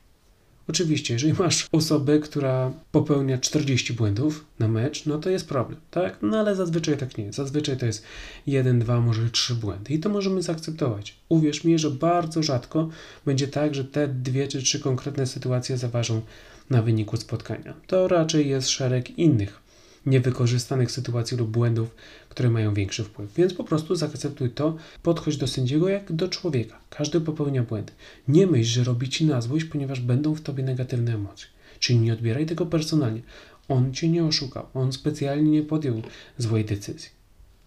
Oczywiście, 0.67 1.13
jeżeli 1.13 1.33
masz 1.33 1.67
osobę, 1.71 2.19
która 2.19 2.71
popełnia 2.91 3.37
40 3.37 3.93
błędów 3.93 4.45
na 4.59 4.67
mecz, 4.67 5.05
no 5.05 5.17
to 5.17 5.29
jest 5.29 5.49
problem, 5.49 5.79
tak? 5.91 6.17
No 6.21 6.39
ale 6.39 6.55
zazwyczaj 6.55 6.97
tak 6.97 7.17
nie 7.17 7.23
jest. 7.23 7.37
Zazwyczaj 7.37 7.77
to 7.77 7.85
jest 7.85 8.03
1, 8.47 8.79
2, 8.79 9.01
może 9.01 9.29
3 9.29 9.55
błędy 9.55 9.93
i 9.93 9.99
to 9.99 10.09
możemy 10.09 10.41
zaakceptować. 10.41 11.17
Uwierz 11.29 11.63
mi, 11.63 11.79
że 11.79 11.91
bardzo 11.91 12.43
rzadko 12.43 12.89
będzie 13.25 13.47
tak, 13.47 13.75
że 13.75 13.85
te 13.85 14.07
dwie 14.07 14.47
czy 14.47 14.61
trzy 14.61 14.79
konkretne 14.79 15.27
sytuacje 15.27 15.77
zaważą 15.77 16.21
na 16.69 16.81
wyniku 16.81 17.17
spotkania. 17.17 17.73
To 17.87 18.07
raczej 18.07 18.49
jest 18.49 18.69
szereg 18.69 19.19
innych 19.19 19.60
niewykorzystanych 20.05 20.91
sytuacji 20.91 21.37
lub 21.37 21.49
błędów, 21.49 21.95
które 22.29 22.49
mają 22.49 22.73
większy 22.73 23.03
wpływ. 23.03 23.33
Więc 23.33 23.53
po 23.53 23.63
prostu 23.63 23.95
zaakceptuj 23.95 24.49
to, 24.49 24.75
podchodź 25.03 25.37
do 25.37 25.47
sędziego 25.47 25.89
jak 25.89 26.11
do 26.11 26.29
człowieka. 26.29 26.79
Każdy 26.89 27.21
popełnia 27.21 27.63
błędy. 27.63 27.93
Nie 28.27 28.47
myśl, 28.47 28.71
że 28.71 28.83
robi 28.83 29.09
ci 29.09 29.25
na 29.25 29.41
złość, 29.41 29.65
ponieważ 29.65 29.99
będą 29.99 30.35
w 30.35 30.41
tobie 30.41 30.63
negatywne 30.63 31.13
emocje. 31.13 31.47
Czyli 31.79 31.99
nie 31.99 32.13
odbieraj 32.13 32.45
tego 32.45 32.65
personalnie. 32.65 33.21
On 33.67 33.93
cię 33.93 34.09
nie 34.09 34.25
oszukał. 34.25 34.65
On 34.73 34.93
specjalnie 34.93 35.51
nie 35.51 35.63
podjął 35.63 36.01
złej 36.37 36.65
decyzji. 36.65 37.09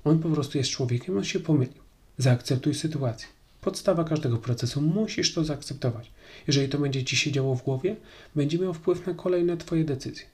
On 0.05 0.18
po 0.18 0.29
prostu 0.29 0.59
jest 0.59 0.70
człowiekiem, 0.70 1.16
on 1.16 1.25
się 1.25 1.40
pomylił. 1.40 1.83
Zaakceptuj 2.18 2.75
sytuację. 2.75 3.29
Podstawa 3.61 4.05
każdego 4.05 4.37
procesu, 4.37 4.81
musisz 4.81 5.35
to 5.35 5.44
zaakceptować. 5.44 6.11
Jeżeli 6.47 6.68
to 6.68 6.79
będzie 6.79 7.05
ci 7.05 7.16
się 7.16 7.33
działo 7.33 7.55
w 7.57 7.62
głowie, 7.62 7.97
będzie 8.35 8.59
miał 8.59 8.75
wpływ 8.75 9.07
na 9.07 9.14
kolejne 9.14 9.57
twoje 9.57 9.85
decyzje. 9.85 10.34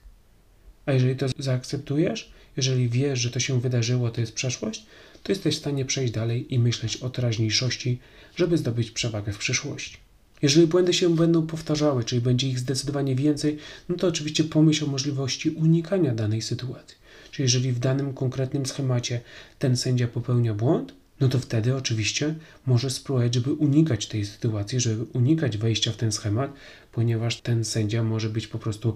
A 0.85 0.93
jeżeli 0.93 1.15
to 1.15 1.25
zaakceptujesz, 1.39 2.31
jeżeli 2.57 2.89
wiesz, 2.89 3.19
że 3.19 3.31
to 3.31 3.39
się 3.39 3.61
wydarzyło, 3.61 4.09
to 4.09 4.21
jest 4.21 4.33
przeszłość, 4.33 4.85
to 5.23 5.31
jesteś 5.31 5.55
w 5.55 5.59
stanie 5.59 5.85
przejść 5.85 6.13
dalej 6.13 6.53
i 6.53 6.59
myśleć 6.59 6.97
o 6.97 7.09
teraźniejszości, 7.09 7.99
żeby 8.35 8.57
zdobyć 8.57 8.91
przewagę 8.91 9.33
w 9.33 9.37
przyszłości. 9.37 9.97
Jeżeli 10.41 10.67
błędy 10.67 10.93
się 10.93 11.15
będą 11.15 11.47
powtarzały, 11.47 12.03
czyli 12.03 12.21
będzie 12.21 12.47
ich 12.47 12.59
zdecydowanie 12.59 13.15
więcej, 13.15 13.57
no 13.89 13.95
to 13.95 14.07
oczywiście 14.07 14.43
pomyśl 14.43 14.85
o 14.85 14.87
możliwości 14.87 15.49
unikania 15.49 16.15
danej 16.15 16.41
sytuacji. 16.41 16.97
Czyli 17.31 17.43
jeżeli 17.43 17.71
w 17.71 17.79
danym 17.79 18.13
konkretnym 18.13 18.65
schemacie 18.65 19.21
ten 19.59 19.77
sędzia 19.77 20.07
popełnia 20.07 20.53
błąd, 20.53 20.93
no 21.21 21.27
to 21.27 21.39
wtedy 21.39 21.75
oczywiście 21.75 22.35
możesz 22.65 22.93
spróbować, 22.93 23.35
żeby 23.35 23.53
unikać 23.53 24.07
tej 24.07 24.25
sytuacji, 24.25 24.79
żeby 24.79 25.03
unikać 25.03 25.57
wejścia 25.57 25.91
w 25.91 25.97
ten 25.97 26.11
schemat, 26.11 26.53
ponieważ 26.91 27.41
ten 27.41 27.65
sędzia 27.65 28.03
może 28.03 28.29
być 28.29 28.47
po 28.47 28.59
prostu 28.59 28.95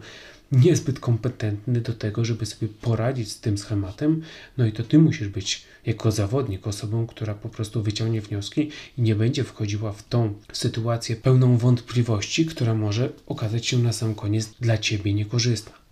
niezbyt 0.52 1.00
kompetentny 1.00 1.82
do 1.82 1.94
tego, 1.94 2.26
żeby 2.26 2.46
sobie 2.46 2.68
poradzić 2.82 3.32
z 3.32 3.40
tym 3.40 3.58
schematem. 3.58 4.22
No 4.58 4.66
i 4.66 4.72
to 4.72 4.84
ty 4.84 5.00
musisz 5.00 5.28
być 5.28 5.64
jako 5.86 6.12
zawodnik 6.12 6.68
osobą, 6.68 7.08
która 7.08 7.34
po 7.34 7.50
prostu 7.50 7.84
wyciągnie 7.84 8.22
wnioski 8.22 8.70
i 8.98 9.02
nie 9.02 9.16
będzie 9.16 9.44
wchodziła 9.44 9.92
w 9.92 10.04
tą 10.04 10.34
sytuację 10.54 11.16
pełną 11.16 11.58
wątpliwości, 11.58 12.46
która 12.46 12.74
może 12.74 13.10
okazać 13.28 13.66
się 13.66 13.78
na 13.78 13.94
sam 13.94 14.16
koniec 14.16 14.50
dla 14.60 14.78
ciebie 14.78 15.14
niekorzystna. 15.14 15.85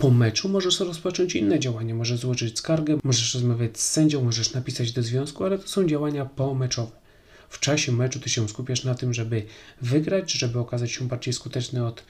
Po 0.00 0.10
meczu 0.10 0.48
możesz 0.48 0.80
rozpocząć 0.80 1.34
inne 1.34 1.60
działania. 1.60 1.94
Możesz 1.94 2.18
złożyć 2.18 2.58
skargę, 2.58 2.98
możesz 3.04 3.34
rozmawiać 3.34 3.78
z 3.78 3.90
sędzią, 3.90 4.24
możesz 4.24 4.52
napisać 4.52 4.92
do 4.92 5.02
związku, 5.02 5.44
ale 5.44 5.58
to 5.58 5.68
są 5.68 5.86
działania 5.86 6.24
pomeczowe. 6.24 6.92
W 7.48 7.60
czasie 7.60 7.92
meczu 7.92 8.20
ty 8.20 8.30
się 8.30 8.48
skupiasz 8.48 8.84
na 8.84 8.94
tym, 8.94 9.14
żeby 9.14 9.42
wygrać, 9.82 10.32
żeby 10.32 10.58
okazać 10.58 10.90
się 10.90 11.08
bardziej 11.08 11.34
skuteczny 11.34 11.86
od 11.86 12.04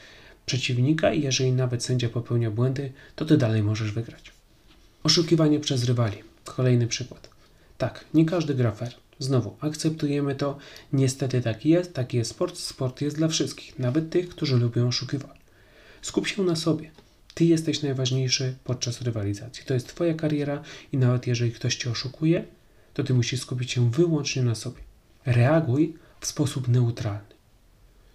przeciwnika 0.46 1.12
i 1.12 1.22
jeżeli 1.22 1.52
nawet 1.52 1.84
sędzia 1.84 2.08
popełnia 2.08 2.50
błędy, 2.50 2.92
to 3.16 3.24
ty 3.24 3.36
dalej 3.36 3.62
możesz 3.62 3.92
wygrać. 3.92 4.32
Oszukiwanie 5.02 5.60
przez 5.60 5.84
rywali. 5.84 6.16
Kolejny 6.44 6.86
przykład. 6.86 7.30
Tak, 7.78 8.04
nie 8.14 8.24
każdy 8.24 8.54
gra 8.54 8.72
fair. 8.72 8.94
Znowu, 9.18 9.56
akceptujemy 9.60 10.34
to. 10.34 10.58
Niestety 10.92 11.40
tak 11.40 11.66
jest, 11.66 11.94
taki 11.94 12.16
jest 12.16 12.30
sport. 12.30 12.58
Sport 12.58 13.00
jest 13.00 13.16
dla 13.16 13.28
wszystkich, 13.28 13.78
nawet 13.78 14.10
tych, 14.10 14.28
którzy 14.28 14.56
lubią 14.56 14.88
oszukiwać. 14.88 15.40
Skup 16.02 16.26
się 16.26 16.42
na 16.42 16.56
sobie. 16.56 16.90
Ty 17.34 17.44
jesteś 17.44 17.82
najważniejszy 17.82 18.56
podczas 18.64 19.02
rywalizacji. 19.02 19.64
To 19.64 19.74
jest 19.74 19.88
Twoja 19.88 20.14
kariera 20.14 20.62
i 20.92 20.98
nawet 20.98 21.26
jeżeli 21.26 21.52
ktoś 21.52 21.76
Cię 21.76 21.90
oszukuje, 21.90 22.44
to 22.94 23.04
Ty 23.04 23.14
musisz 23.14 23.40
skupić 23.40 23.70
się 23.70 23.90
wyłącznie 23.90 24.42
na 24.42 24.54
sobie. 24.54 24.80
Reaguj 25.26 25.94
w 26.20 26.26
sposób 26.26 26.68
neutralny. 26.68 27.30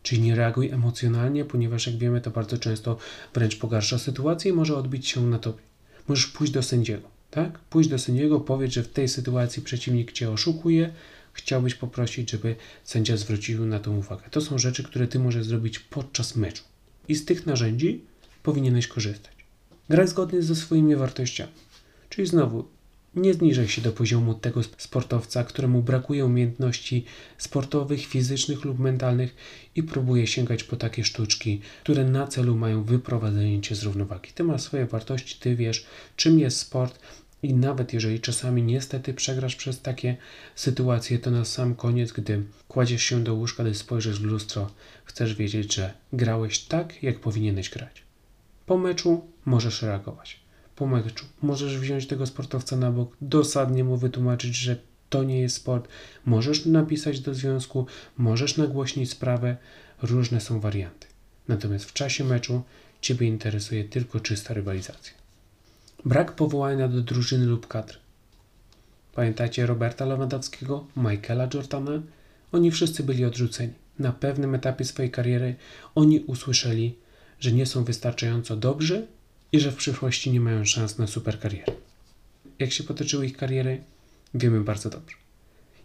Czyli 0.04 0.22
nie 0.22 0.36
reaguj 0.36 0.70
emocjonalnie, 0.70 1.46
ponieważ 1.46 1.88
jak 1.88 1.98
wiemy, 1.98 2.22
to 2.22 2.32
bardzo 2.32 2.58
często 2.58 2.98
wręcz 3.34 3.58
pogarsza 3.58 3.98
sytuację 3.98 4.52
i 4.52 4.54
może 4.54 4.78
odbić 4.78 5.08
się 5.08 5.22
na 5.22 5.40
Tobie. 5.40 5.64
Możesz 6.08 6.28
pójść 6.28 6.54
do 6.54 6.64
sędziego, 6.64 7.08
tak? 7.32 7.60
Pójść 7.60 7.90
do 7.90 8.00
sędziego, 8.00 8.40
powiedz, 8.40 8.72
że 8.72 8.84
w 8.84 8.88
tej 8.88 9.08
sytuacji 9.08 9.62
przeciwnik 9.62 10.12
Cię 10.12 10.32
oszukuje, 10.32 10.94
chciałbyś 11.34 11.76
poprosić, 11.76 12.32
żeby 12.32 12.56
sędzia 12.84 13.18
zwrócił 13.18 13.66
na 13.66 13.80
to 13.80 13.92
uwagę. 13.92 14.24
To 14.32 14.42
są 14.42 14.58
rzeczy, 14.58 14.84
które 14.84 15.08
Ty 15.08 15.20
możesz 15.20 15.46
zrobić 15.46 15.80
podczas 15.80 16.36
meczu. 16.36 16.64
I 17.08 17.16
z 17.16 17.26
tych 17.26 17.46
narzędzi 17.46 18.02
powinieneś 18.46 18.88
korzystać. 18.88 19.34
Graj 19.90 20.08
zgodnie 20.08 20.42
ze 20.42 20.56
swoimi 20.56 20.96
wartościami. 20.96 21.52
Czyli 22.10 22.28
znowu, 22.28 22.66
nie 23.16 23.34
zniżaj 23.34 23.68
się 23.68 23.82
do 23.82 23.92
poziomu 23.92 24.34
tego 24.34 24.62
sportowca, 24.64 25.44
któremu 25.44 25.82
brakuje 25.82 26.26
umiejętności 26.26 27.06
sportowych, 27.38 28.06
fizycznych 28.06 28.66
lub 28.66 28.80
mentalnych 28.80 29.36
i 29.76 29.84
próbuje 29.84 30.28
sięgać 30.28 30.64
po 30.64 30.76
takie 30.76 31.04
sztuczki, 31.04 31.62
które 31.84 32.04
na 32.06 32.28
celu 32.28 32.56
mają 32.56 32.84
wyprowadzenie 32.84 33.62
cię 33.62 33.76
z 33.76 33.84
równowagi. 33.84 34.32
Ty 34.36 34.44
masz 34.44 34.62
swoje 34.62 34.86
wartości, 34.86 35.40
ty 35.40 35.56
wiesz, 35.56 35.86
czym 36.16 36.40
jest 36.40 36.58
sport 36.58 37.00
i 37.44 37.54
nawet 37.54 37.94
jeżeli 37.94 38.20
czasami 38.20 38.64
niestety 38.64 39.14
przegrasz 39.14 39.56
przez 39.56 39.82
takie 39.82 40.18
sytuacje, 40.56 41.20
to 41.20 41.32
na 41.32 41.46
sam 41.46 41.76
koniec, 41.76 42.12
gdy 42.12 42.44
kładziesz 42.68 43.04
się 43.04 43.24
do 43.24 43.34
łóżka, 43.34 43.64
gdy 43.64 43.76
spojrzysz 43.76 44.20
w 44.20 44.24
lustro, 44.24 44.72
chcesz 45.06 45.36
wiedzieć, 45.36 45.76
że 45.76 45.94
grałeś 46.14 46.60
tak, 46.60 47.04
jak 47.04 47.20
powinieneś 47.20 47.70
grać. 47.70 48.05
Po 48.66 48.78
meczu 48.78 49.28
możesz 49.46 49.82
reagować. 49.82 50.40
Po 50.76 50.88
meczu 50.88 51.26
możesz 51.42 51.78
wziąć 51.78 52.08
tego 52.08 52.26
sportowca 52.26 52.76
na 52.76 52.92
bok, 52.92 53.18
dosadnie 53.22 53.84
mu 53.84 53.98
wytłumaczyć, 53.98 54.56
że 54.56 54.78
to 55.10 55.24
nie 55.24 55.42
jest 55.42 55.56
sport. 55.56 55.88
Możesz 56.26 56.66
napisać 56.66 57.20
do 57.20 57.34
związku, 57.34 57.86
możesz 58.18 58.58
nagłośnić 58.58 59.12
sprawę. 59.12 59.58
Różne 60.02 60.42
są 60.42 60.60
warianty. 60.60 61.08
Natomiast 61.48 61.86
w 61.86 61.94
czasie 61.94 62.24
meczu 62.24 62.64
Ciebie 63.02 63.28
interesuje 63.28 63.84
tylko 63.84 64.20
czysta 64.20 64.54
rywalizacja. 64.54 65.14
Brak 66.06 66.32
powołania 66.32 66.88
do 66.88 67.02
drużyny 67.02 67.46
lub 67.46 67.68
kadry. 67.68 67.98
Pamiętacie 69.14 69.66
Roberta 69.66 70.06
Lewandowskiego, 70.06 70.88
Michaela 70.98 71.48
Jordana? 71.54 71.92
Oni 72.52 72.72
wszyscy 72.72 73.04
byli 73.04 73.26
odrzuceni. 73.26 73.74
Na 74.00 74.12
pewnym 74.12 74.56
etapie 74.56 74.86
swojej 74.86 75.12
kariery 75.12 75.56
oni 75.96 76.20
usłyszeli, 76.20 76.96
że 77.40 77.52
nie 77.52 77.66
są 77.66 77.84
wystarczająco 77.84 78.56
dobrzy 78.56 79.08
i 79.52 79.60
że 79.60 79.72
w 79.72 79.76
przyszłości 79.76 80.32
nie 80.32 80.40
mają 80.40 80.66
szans 80.66 80.98
na 80.98 81.08
super 81.08 81.40
karierę. 81.40 81.74
Jak 82.60 82.72
się 82.72 82.84
potoczyły 82.84 83.26
ich 83.26 83.38
kariery, 83.38 83.82
wiemy 84.34 84.62
bardzo 84.62 84.90
dobrze. 84.90 85.16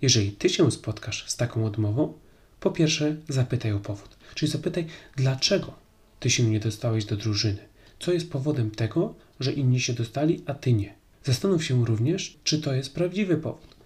Jeżeli 0.02 0.32
ty 0.32 0.48
się 0.48 0.70
spotkasz 0.70 1.24
z 1.28 1.36
taką 1.36 1.64
odmową, 1.64 2.12
po 2.60 2.70
pierwsze 2.70 3.16
zapytaj 3.28 3.72
o 3.72 3.80
powód. 3.80 4.16
Czyli 4.34 4.52
zapytaj, 4.52 4.86
dlaczego 5.16 5.74
ty 6.20 6.30
się 6.30 6.42
nie 6.42 6.60
dostałeś 6.60 7.04
do 7.04 7.16
drużyny. 7.16 7.58
Co 8.00 8.12
jest 8.12 8.30
powodem 8.30 8.70
tego, 8.70 9.14
że 9.40 9.52
inni 9.52 9.80
się 9.80 9.92
dostali, 9.92 10.42
a 10.46 10.54
ty 10.54 10.72
nie. 10.72 10.94
Zastanów 11.24 11.64
się 11.64 11.84
również, 11.84 12.38
czy 12.44 12.60
to 12.60 12.74
jest 12.74 12.94
prawdziwy 12.94 13.36
powód. 13.36 13.76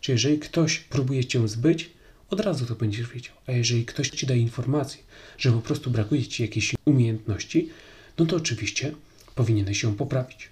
Czy 0.00 0.12
jeżeli 0.12 0.38
ktoś 0.38 0.78
próbuje 0.78 1.24
cię 1.24 1.48
zbyć, 1.48 1.90
od 2.34 2.40
razu 2.40 2.66
to 2.66 2.74
będziesz 2.74 3.08
wiedział. 3.08 3.34
A 3.46 3.52
jeżeli 3.52 3.84
ktoś 3.84 4.10
ci 4.10 4.26
da 4.26 4.34
informację, 4.34 5.02
że 5.38 5.52
po 5.52 5.60
prostu 5.60 5.90
brakuje 5.90 6.26
ci 6.26 6.42
jakiejś 6.42 6.74
umiejętności, 6.84 7.68
no 8.18 8.26
to 8.26 8.36
oczywiście 8.36 8.94
powinieneś 9.34 9.80
się 9.80 9.96
poprawić. 9.96 10.48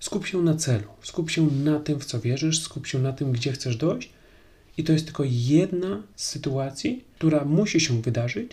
Skup 0.00 0.26
się 0.26 0.42
na 0.42 0.54
celu, 0.54 0.88
skup 1.02 1.30
się 1.30 1.46
na 1.46 1.80
tym, 1.80 2.00
w 2.00 2.04
co 2.04 2.20
wierzysz, 2.20 2.60
skup 2.60 2.86
się 2.86 2.98
na 2.98 3.12
tym, 3.12 3.32
gdzie 3.32 3.52
chcesz 3.52 3.76
dojść. 3.76 4.10
I 4.76 4.84
to 4.84 4.92
jest 4.92 5.04
tylko 5.04 5.24
jedna 5.26 6.02
z 6.16 6.24
sytuacji, 6.24 7.04
która 7.16 7.44
musi 7.44 7.80
się 7.80 8.02
wydarzyć 8.02 8.50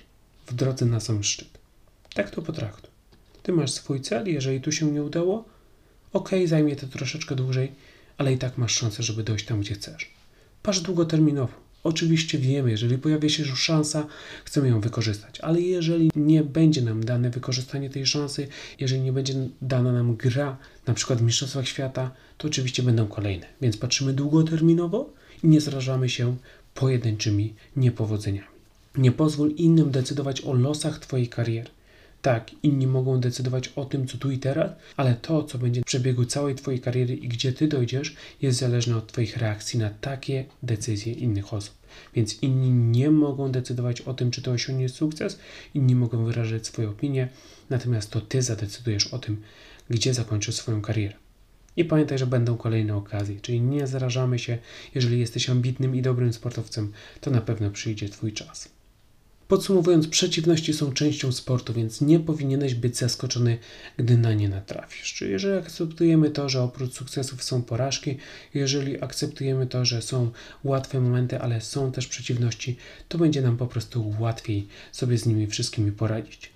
w 0.47 0.53
drodze 0.53 0.85
na 0.85 0.99
sam 0.99 1.23
szczyt. 1.23 1.49
Tak 2.13 2.29
to 2.29 2.41
potraktuj. 2.41 2.89
Ty 3.43 3.51
masz 3.51 3.71
swój 3.71 4.01
cel, 4.01 4.27
jeżeli 4.27 4.61
tu 4.61 4.71
się 4.71 4.91
nie 4.91 5.03
udało, 5.03 5.45
ok, 6.13 6.29
zajmie 6.45 6.75
to 6.75 6.87
troszeczkę 6.87 7.35
dłużej, 7.35 7.71
ale 8.17 8.33
i 8.33 8.37
tak 8.37 8.57
masz 8.57 8.73
szansę, 8.73 9.03
żeby 9.03 9.23
dojść 9.23 9.45
tam, 9.45 9.61
gdzie 9.61 9.73
chcesz. 9.73 10.09
Patrz 10.63 10.79
długoterminowo. 10.79 11.60
Oczywiście 11.83 12.37
wiemy, 12.37 12.71
jeżeli 12.71 12.97
pojawia 12.97 13.29
się 13.29 13.43
już 13.43 13.63
szansa, 13.63 14.07
chcemy 14.45 14.67
ją 14.67 14.81
wykorzystać, 14.81 15.39
ale 15.39 15.61
jeżeli 15.61 16.11
nie 16.15 16.43
będzie 16.43 16.81
nam 16.81 17.05
dane 17.05 17.29
wykorzystanie 17.29 17.89
tej 17.89 18.05
szansy, 18.05 18.47
jeżeli 18.79 19.01
nie 19.01 19.13
będzie 19.13 19.33
dana 19.61 19.91
nam 19.93 20.15
gra, 20.15 20.57
na 20.87 20.93
przykład 20.93 21.19
w 21.19 21.21
Mistrzostwach 21.21 21.67
Świata, 21.67 22.11
to 22.37 22.47
oczywiście 22.47 22.83
będą 22.83 23.07
kolejne. 23.07 23.47
Więc 23.61 23.77
patrzymy 23.77 24.13
długoterminowo 24.13 25.09
i 25.43 25.47
nie 25.47 25.61
zrażamy 25.61 26.09
się 26.09 26.35
pojedynczymi 26.73 27.53
niepowodzeniami. 27.75 28.47
Nie 28.97 29.11
pozwól 29.11 29.51
innym 29.51 29.91
decydować 29.91 30.41
o 30.41 30.53
losach 30.53 30.99
Twojej 30.99 31.27
kariery. 31.27 31.69
Tak, 32.21 32.51
inni 32.63 32.87
mogą 32.87 33.19
decydować 33.19 33.67
o 33.67 33.85
tym, 33.85 34.07
co 34.07 34.17
tu 34.17 34.31
i 34.31 34.37
teraz, 34.37 34.71
ale 34.97 35.15
to, 35.15 35.43
co 35.43 35.57
będzie 35.57 35.81
w 35.81 35.85
przebiegu 35.85 36.25
całej 36.25 36.55
Twojej 36.55 36.79
kariery 36.79 37.15
i 37.15 37.27
gdzie 37.27 37.53
Ty 37.53 37.67
dojdziesz, 37.67 38.15
jest 38.41 38.59
zależne 38.59 38.97
od 38.97 39.07
Twoich 39.07 39.37
reakcji 39.37 39.79
na 39.79 39.89
takie 39.89 40.45
decyzje 40.63 41.13
innych 41.13 41.53
osób. 41.53 41.75
Więc 42.15 42.43
inni 42.43 42.71
nie 42.71 43.11
mogą 43.11 43.51
decydować 43.51 44.01
o 44.01 44.13
tym, 44.13 44.31
czy 44.31 44.41
to 44.41 44.51
osiągnie 44.51 44.89
sukces, 44.89 45.39
inni 45.73 45.95
mogą 45.95 46.25
wyrażać 46.25 46.67
swoje 46.67 46.89
opinie, 46.89 47.29
natomiast 47.69 48.11
to 48.11 48.21
Ty 48.21 48.41
zadecydujesz 48.41 49.07
o 49.07 49.19
tym, 49.19 49.41
gdzie 49.89 50.13
zakończysz 50.13 50.55
swoją 50.55 50.81
karierę. 50.81 51.13
I 51.77 51.85
pamiętaj, 51.85 52.17
że 52.17 52.27
będą 52.27 52.57
kolejne 52.57 52.95
okazje, 52.95 53.39
czyli 53.41 53.61
nie 53.61 53.87
zarażamy 53.87 54.39
się, 54.39 54.57
jeżeli 54.95 55.19
jesteś 55.19 55.49
ambitnym 55.49 55.95
i 55.95 56.01
dobrym 56.01 56.33
sportowcem, 56.33 56.91
to 57.21 57.31
na 57.31 57.41
pewno 57.41 57.71
przyjdzie 57.71 58.09
Twój 58.09 58.33
czas. 58.33 58.80
Podsumowując, 59.51 60.07
przeciwności 60.07 60.73
są 60.73 60.93
częścią 60.93 61.31
sportu, 61.31 61.73
więc 61.73 62.01
nie 62.01 62.19
powinieneś 62.19 62.73
być 62.73 62.97
zaskoczony, 62.97 63.57
gdy 63.97 64.17
na 64.17 64.33
nie 64.33 64.49
natrafisz. 64.49 65.13
Czyli 65.13 65.31
jeżeli 65.31 65.59
akceptujemy 65.59 66.29
to, 66.29 66.49
że 66.49 66.61
oprócz 66.61 66.93
sukcesów 66.93 67.43
są 67.43 67.61
porażki, 67.61 68.17
jeżeli 68.53 69.03
akceptujemy 69.03 69.67
to, 69.67 69.85
że 69.85 70.01
są 70.01 70.31
łatwe 70.63 71.01
momenty, 71.01 71.41
ale 71.41 71.61
są 71.61 71.91
też 71.91 72.07
przeciwności, 72.07 72.77
to 73.07 73.17
będzie 73.17 73.41
nam 73.41 73.57
po 73.57 73.67
prostu 73.67 74.15
łatwiej 74.19 74.67
sobie 74.91 75.17
z 75.17 75.25
nimi 75.25 75.47
wszystkimi 75.47 75.91
poradzić. 75.91 76.51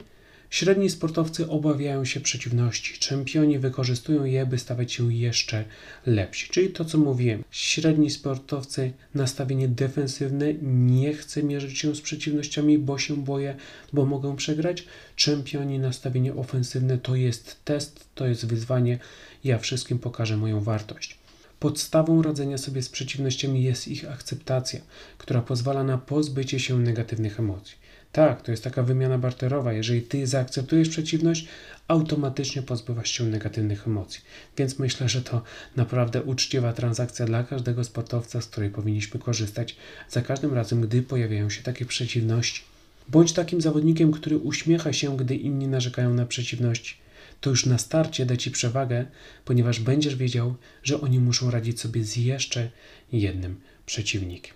Średni 0.56 0.90
sportowcy 0.90 1.50
obawiają 1.50 2.06
się 2.06 2.20
przeciwności. 2.20 3.00
Czempioni 3.00 3.60
wykorzystują 3.60 4.26
je, 4.26 4.46
by 4.46 4.58
stawać 4.58 4.94
się 4.94 5.14
jeszcze 5.14 5.66
lepsi. 6.06 6.50
Czyli 6.50 6.70
to, 6.70 6.86
co 6.86 6.98
mówiłem. 6.98 7.44
Średni 7.52 8.10
sportowcy 8.10 8.92
nastawienie 9.16 9.68
defensywne, 9.68 10.54
nie 10.62 11.14
chce 11.14 11.44
mierzyć 11.44 11.80
się 11.80 11.96
z 11.96 12.02
przeciwnościami, 12.02 12.80
bo 12.80 12.98
się 12.98 13.18
boję, 13.18 13.56
bo 13.94 14.06
mogą 14.06 14.36
przegrać. 14.36 14.84
Czempioni 15.16 15.80
nastawienie 15.80 16.34
ofensywne 16.34 16.98
to 16.98 17.16
jest 17.16 17.66
test, 17.66 18.08
to 18.16 18.28
jest 18.28 18.46
wyzwanie. 18.46 19.00
Ja 19.44 19.60
wszystkim 19.60 20.00
pokażę 20.00 20.38
moją 20.38 20.62
wartość. 20.62 21.18
Podstawą 21.60 22.22
radzenia 22.22 22.58
sobie 22.58 22.82
z 22.82 22.90
przeciwnościami 22.90 23.64
jest 23.64 23.88
ich 23.88 24.12
akceptacja, 24.12 24.80
która 25.18 25.42
pozwala 25.42 25.84
na 25.84 25.98
pozbycie 25.98 26.60
się 26.60 26.80
negatywnych 26.80 27.40
emocji. 27.40 27.85
Tak, 28.16 28.42
to 28.42 28.52
jest 28.52 28.64
taka 28.64 28.84
wymiana 28.84 29.18
barterowa. 29.18 29.74
Jeżeli 29.74 30.02
ty 30.02 30.28
zaakceptujesz 30.28 30.90
przeciwność, 30.90 31.48
automatycznie 31.88 32.62
pozbywasz 32.62 33.12
się 33.12 33.24
negatywnych 33.24 33.88
emocji. 33.88 34.22
Więc 34.58 34.80
myślę, 34.80 35.10
że 35.10 35.22
to 35.22 35.42
naprawdę 35.76 36.24
uczciwa 36.24 36.74
transakcja 36.74 37.26
dla 37.26 37.44
każdego 37.44 37.84
sportowca, 37.84 38.42
z 38.42 38.48
której 38.48 38.70
powinniśmy 38.70 39.20
korzystać 39.20 39.76
za 40.10 40.22
każdym 40.22 40.54
razem, 40.54 40.82
gdy 40.82 41.02
pojawiają 41.02 41.50
się 41.50 41.64
takie 41.64 41.86
przeciwności. 41.86 42.62
Bądź 43.10 43.34
takim 43.34 43.62
zawodnikiem, 43.62 44.12
który 44.12 44.38
uśmiecha 44.38 44.94
się, 44.94 45.18
gdy 45.18 45.36
inni 45.36 45.68
narzekają 45.68 46.14
na 46.14 46.26
przeciwności. 46.26 46.96
To 47.42 47.50
już 47.50 47.66
na 47.66 47.78
starcie 47.78 48.26
da 48.26 48.38
ci 48.38 48.52
przewagę, 48.52 49.06
ponieważ 49.46 49.80
będziesz 49.80 50.16
wiedział, 50.16 50.56
że 50.84 51.02
oni 51.02 51.20
muszą 51.20 51.52
radzić 51.52 51.80
sobie 51.80 52.04
z 52.04 52.16
jeszcze 52.16 52.70
jednym 53.12 53.60
przeciwnikiem. 53.86 54.54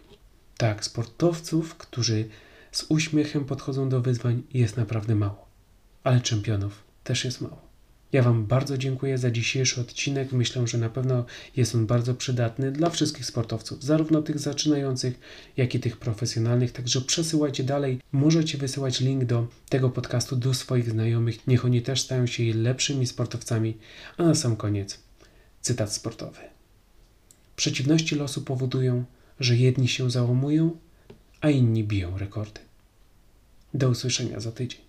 Tak, 0.58 0.86
sportowców, 0.86 1.76
którzy 1.76 2.30
z 2.72 2.86
uśmiechem 2.90 3.46
podchodzą 3.46 3.90
do 3.90 4.02
wyzwań 4.02 4.44
jest 4.54 4.78
naprawdę 4.78 5.16
mało. 5.16 5.50
Ale 6.04 6.22
czempionów 6.22 6.84
też 7.04 7.26
jest 7.26 7.42
mało. 7.42 7.70
Ja 8.12 8.24
Wam 8.24 8.46
bardzo 8.46 8.78
dziękuję 8.78 9.18
za 9.18 9.32
dzisiejszy 9.32 9.82
odcinek. 9.82 10.32
Myślę, 10.32 10.68
że 10.68 10.78
na 10.78 10.90
pewno 10.90 11.26
jest 11.56 11.76
on 11.76 11.86
bardzo 11.86 12.14
przydatny 12.16 12.72
dla 12.72 12.90
wszystkich 12.90 13.26
sportowców, 13.26 13.84
zarówno 13.84 14.22
tych 14.22 14.40
zaczynających, 14.40 15.20
jak 15.58 15.76
i 15.76 15.80
tych 15.80 15.98
profesjonalnych. 15.98 16.72
Także 16.72 17.02
przesyłajcie 17.02 17.64
dalej. 17.64 18.00
Możecie 18.12 18.58
wysyłać 18.58 19.00
link 19.00 19.26
do 19.26 19.48
tego 19.70 19.90
podcastu 19.90 20.36
do 20.36 20.54
swoich 20.54 20.92
znajomych. 20.92 21.48
Niech 21.48 21.66
oni 21.66 21.82
też 21.82 22.02
stają 22.02 22.28
się 22.28 22.54
lepszymi 22.54 23.08
sportowcami. 23.08 23.78
A 24.18 24.24
na 24.24 24.36
sam 24.36 24.56
koniec 24.56 25.00
cytat 25.62 25.94
sportowy. 25.94 26.40
Przeciwności 27.56 28.16
losu 28.16 28.42
powodują, 28.42 29.06
że 29.40 29.56
jedni 29.56 29.88
się 29.88 30.12
załamują, 30.12 30.78
a 31.42 31.50
inni 31.50 31.84
biją 31.84 32.18
rekordy. 32.18 32.62
Do 33.74 33.90
usłyszenia 33.90 34.40
za 34.40 34.52
tydzień. 34.52 34.89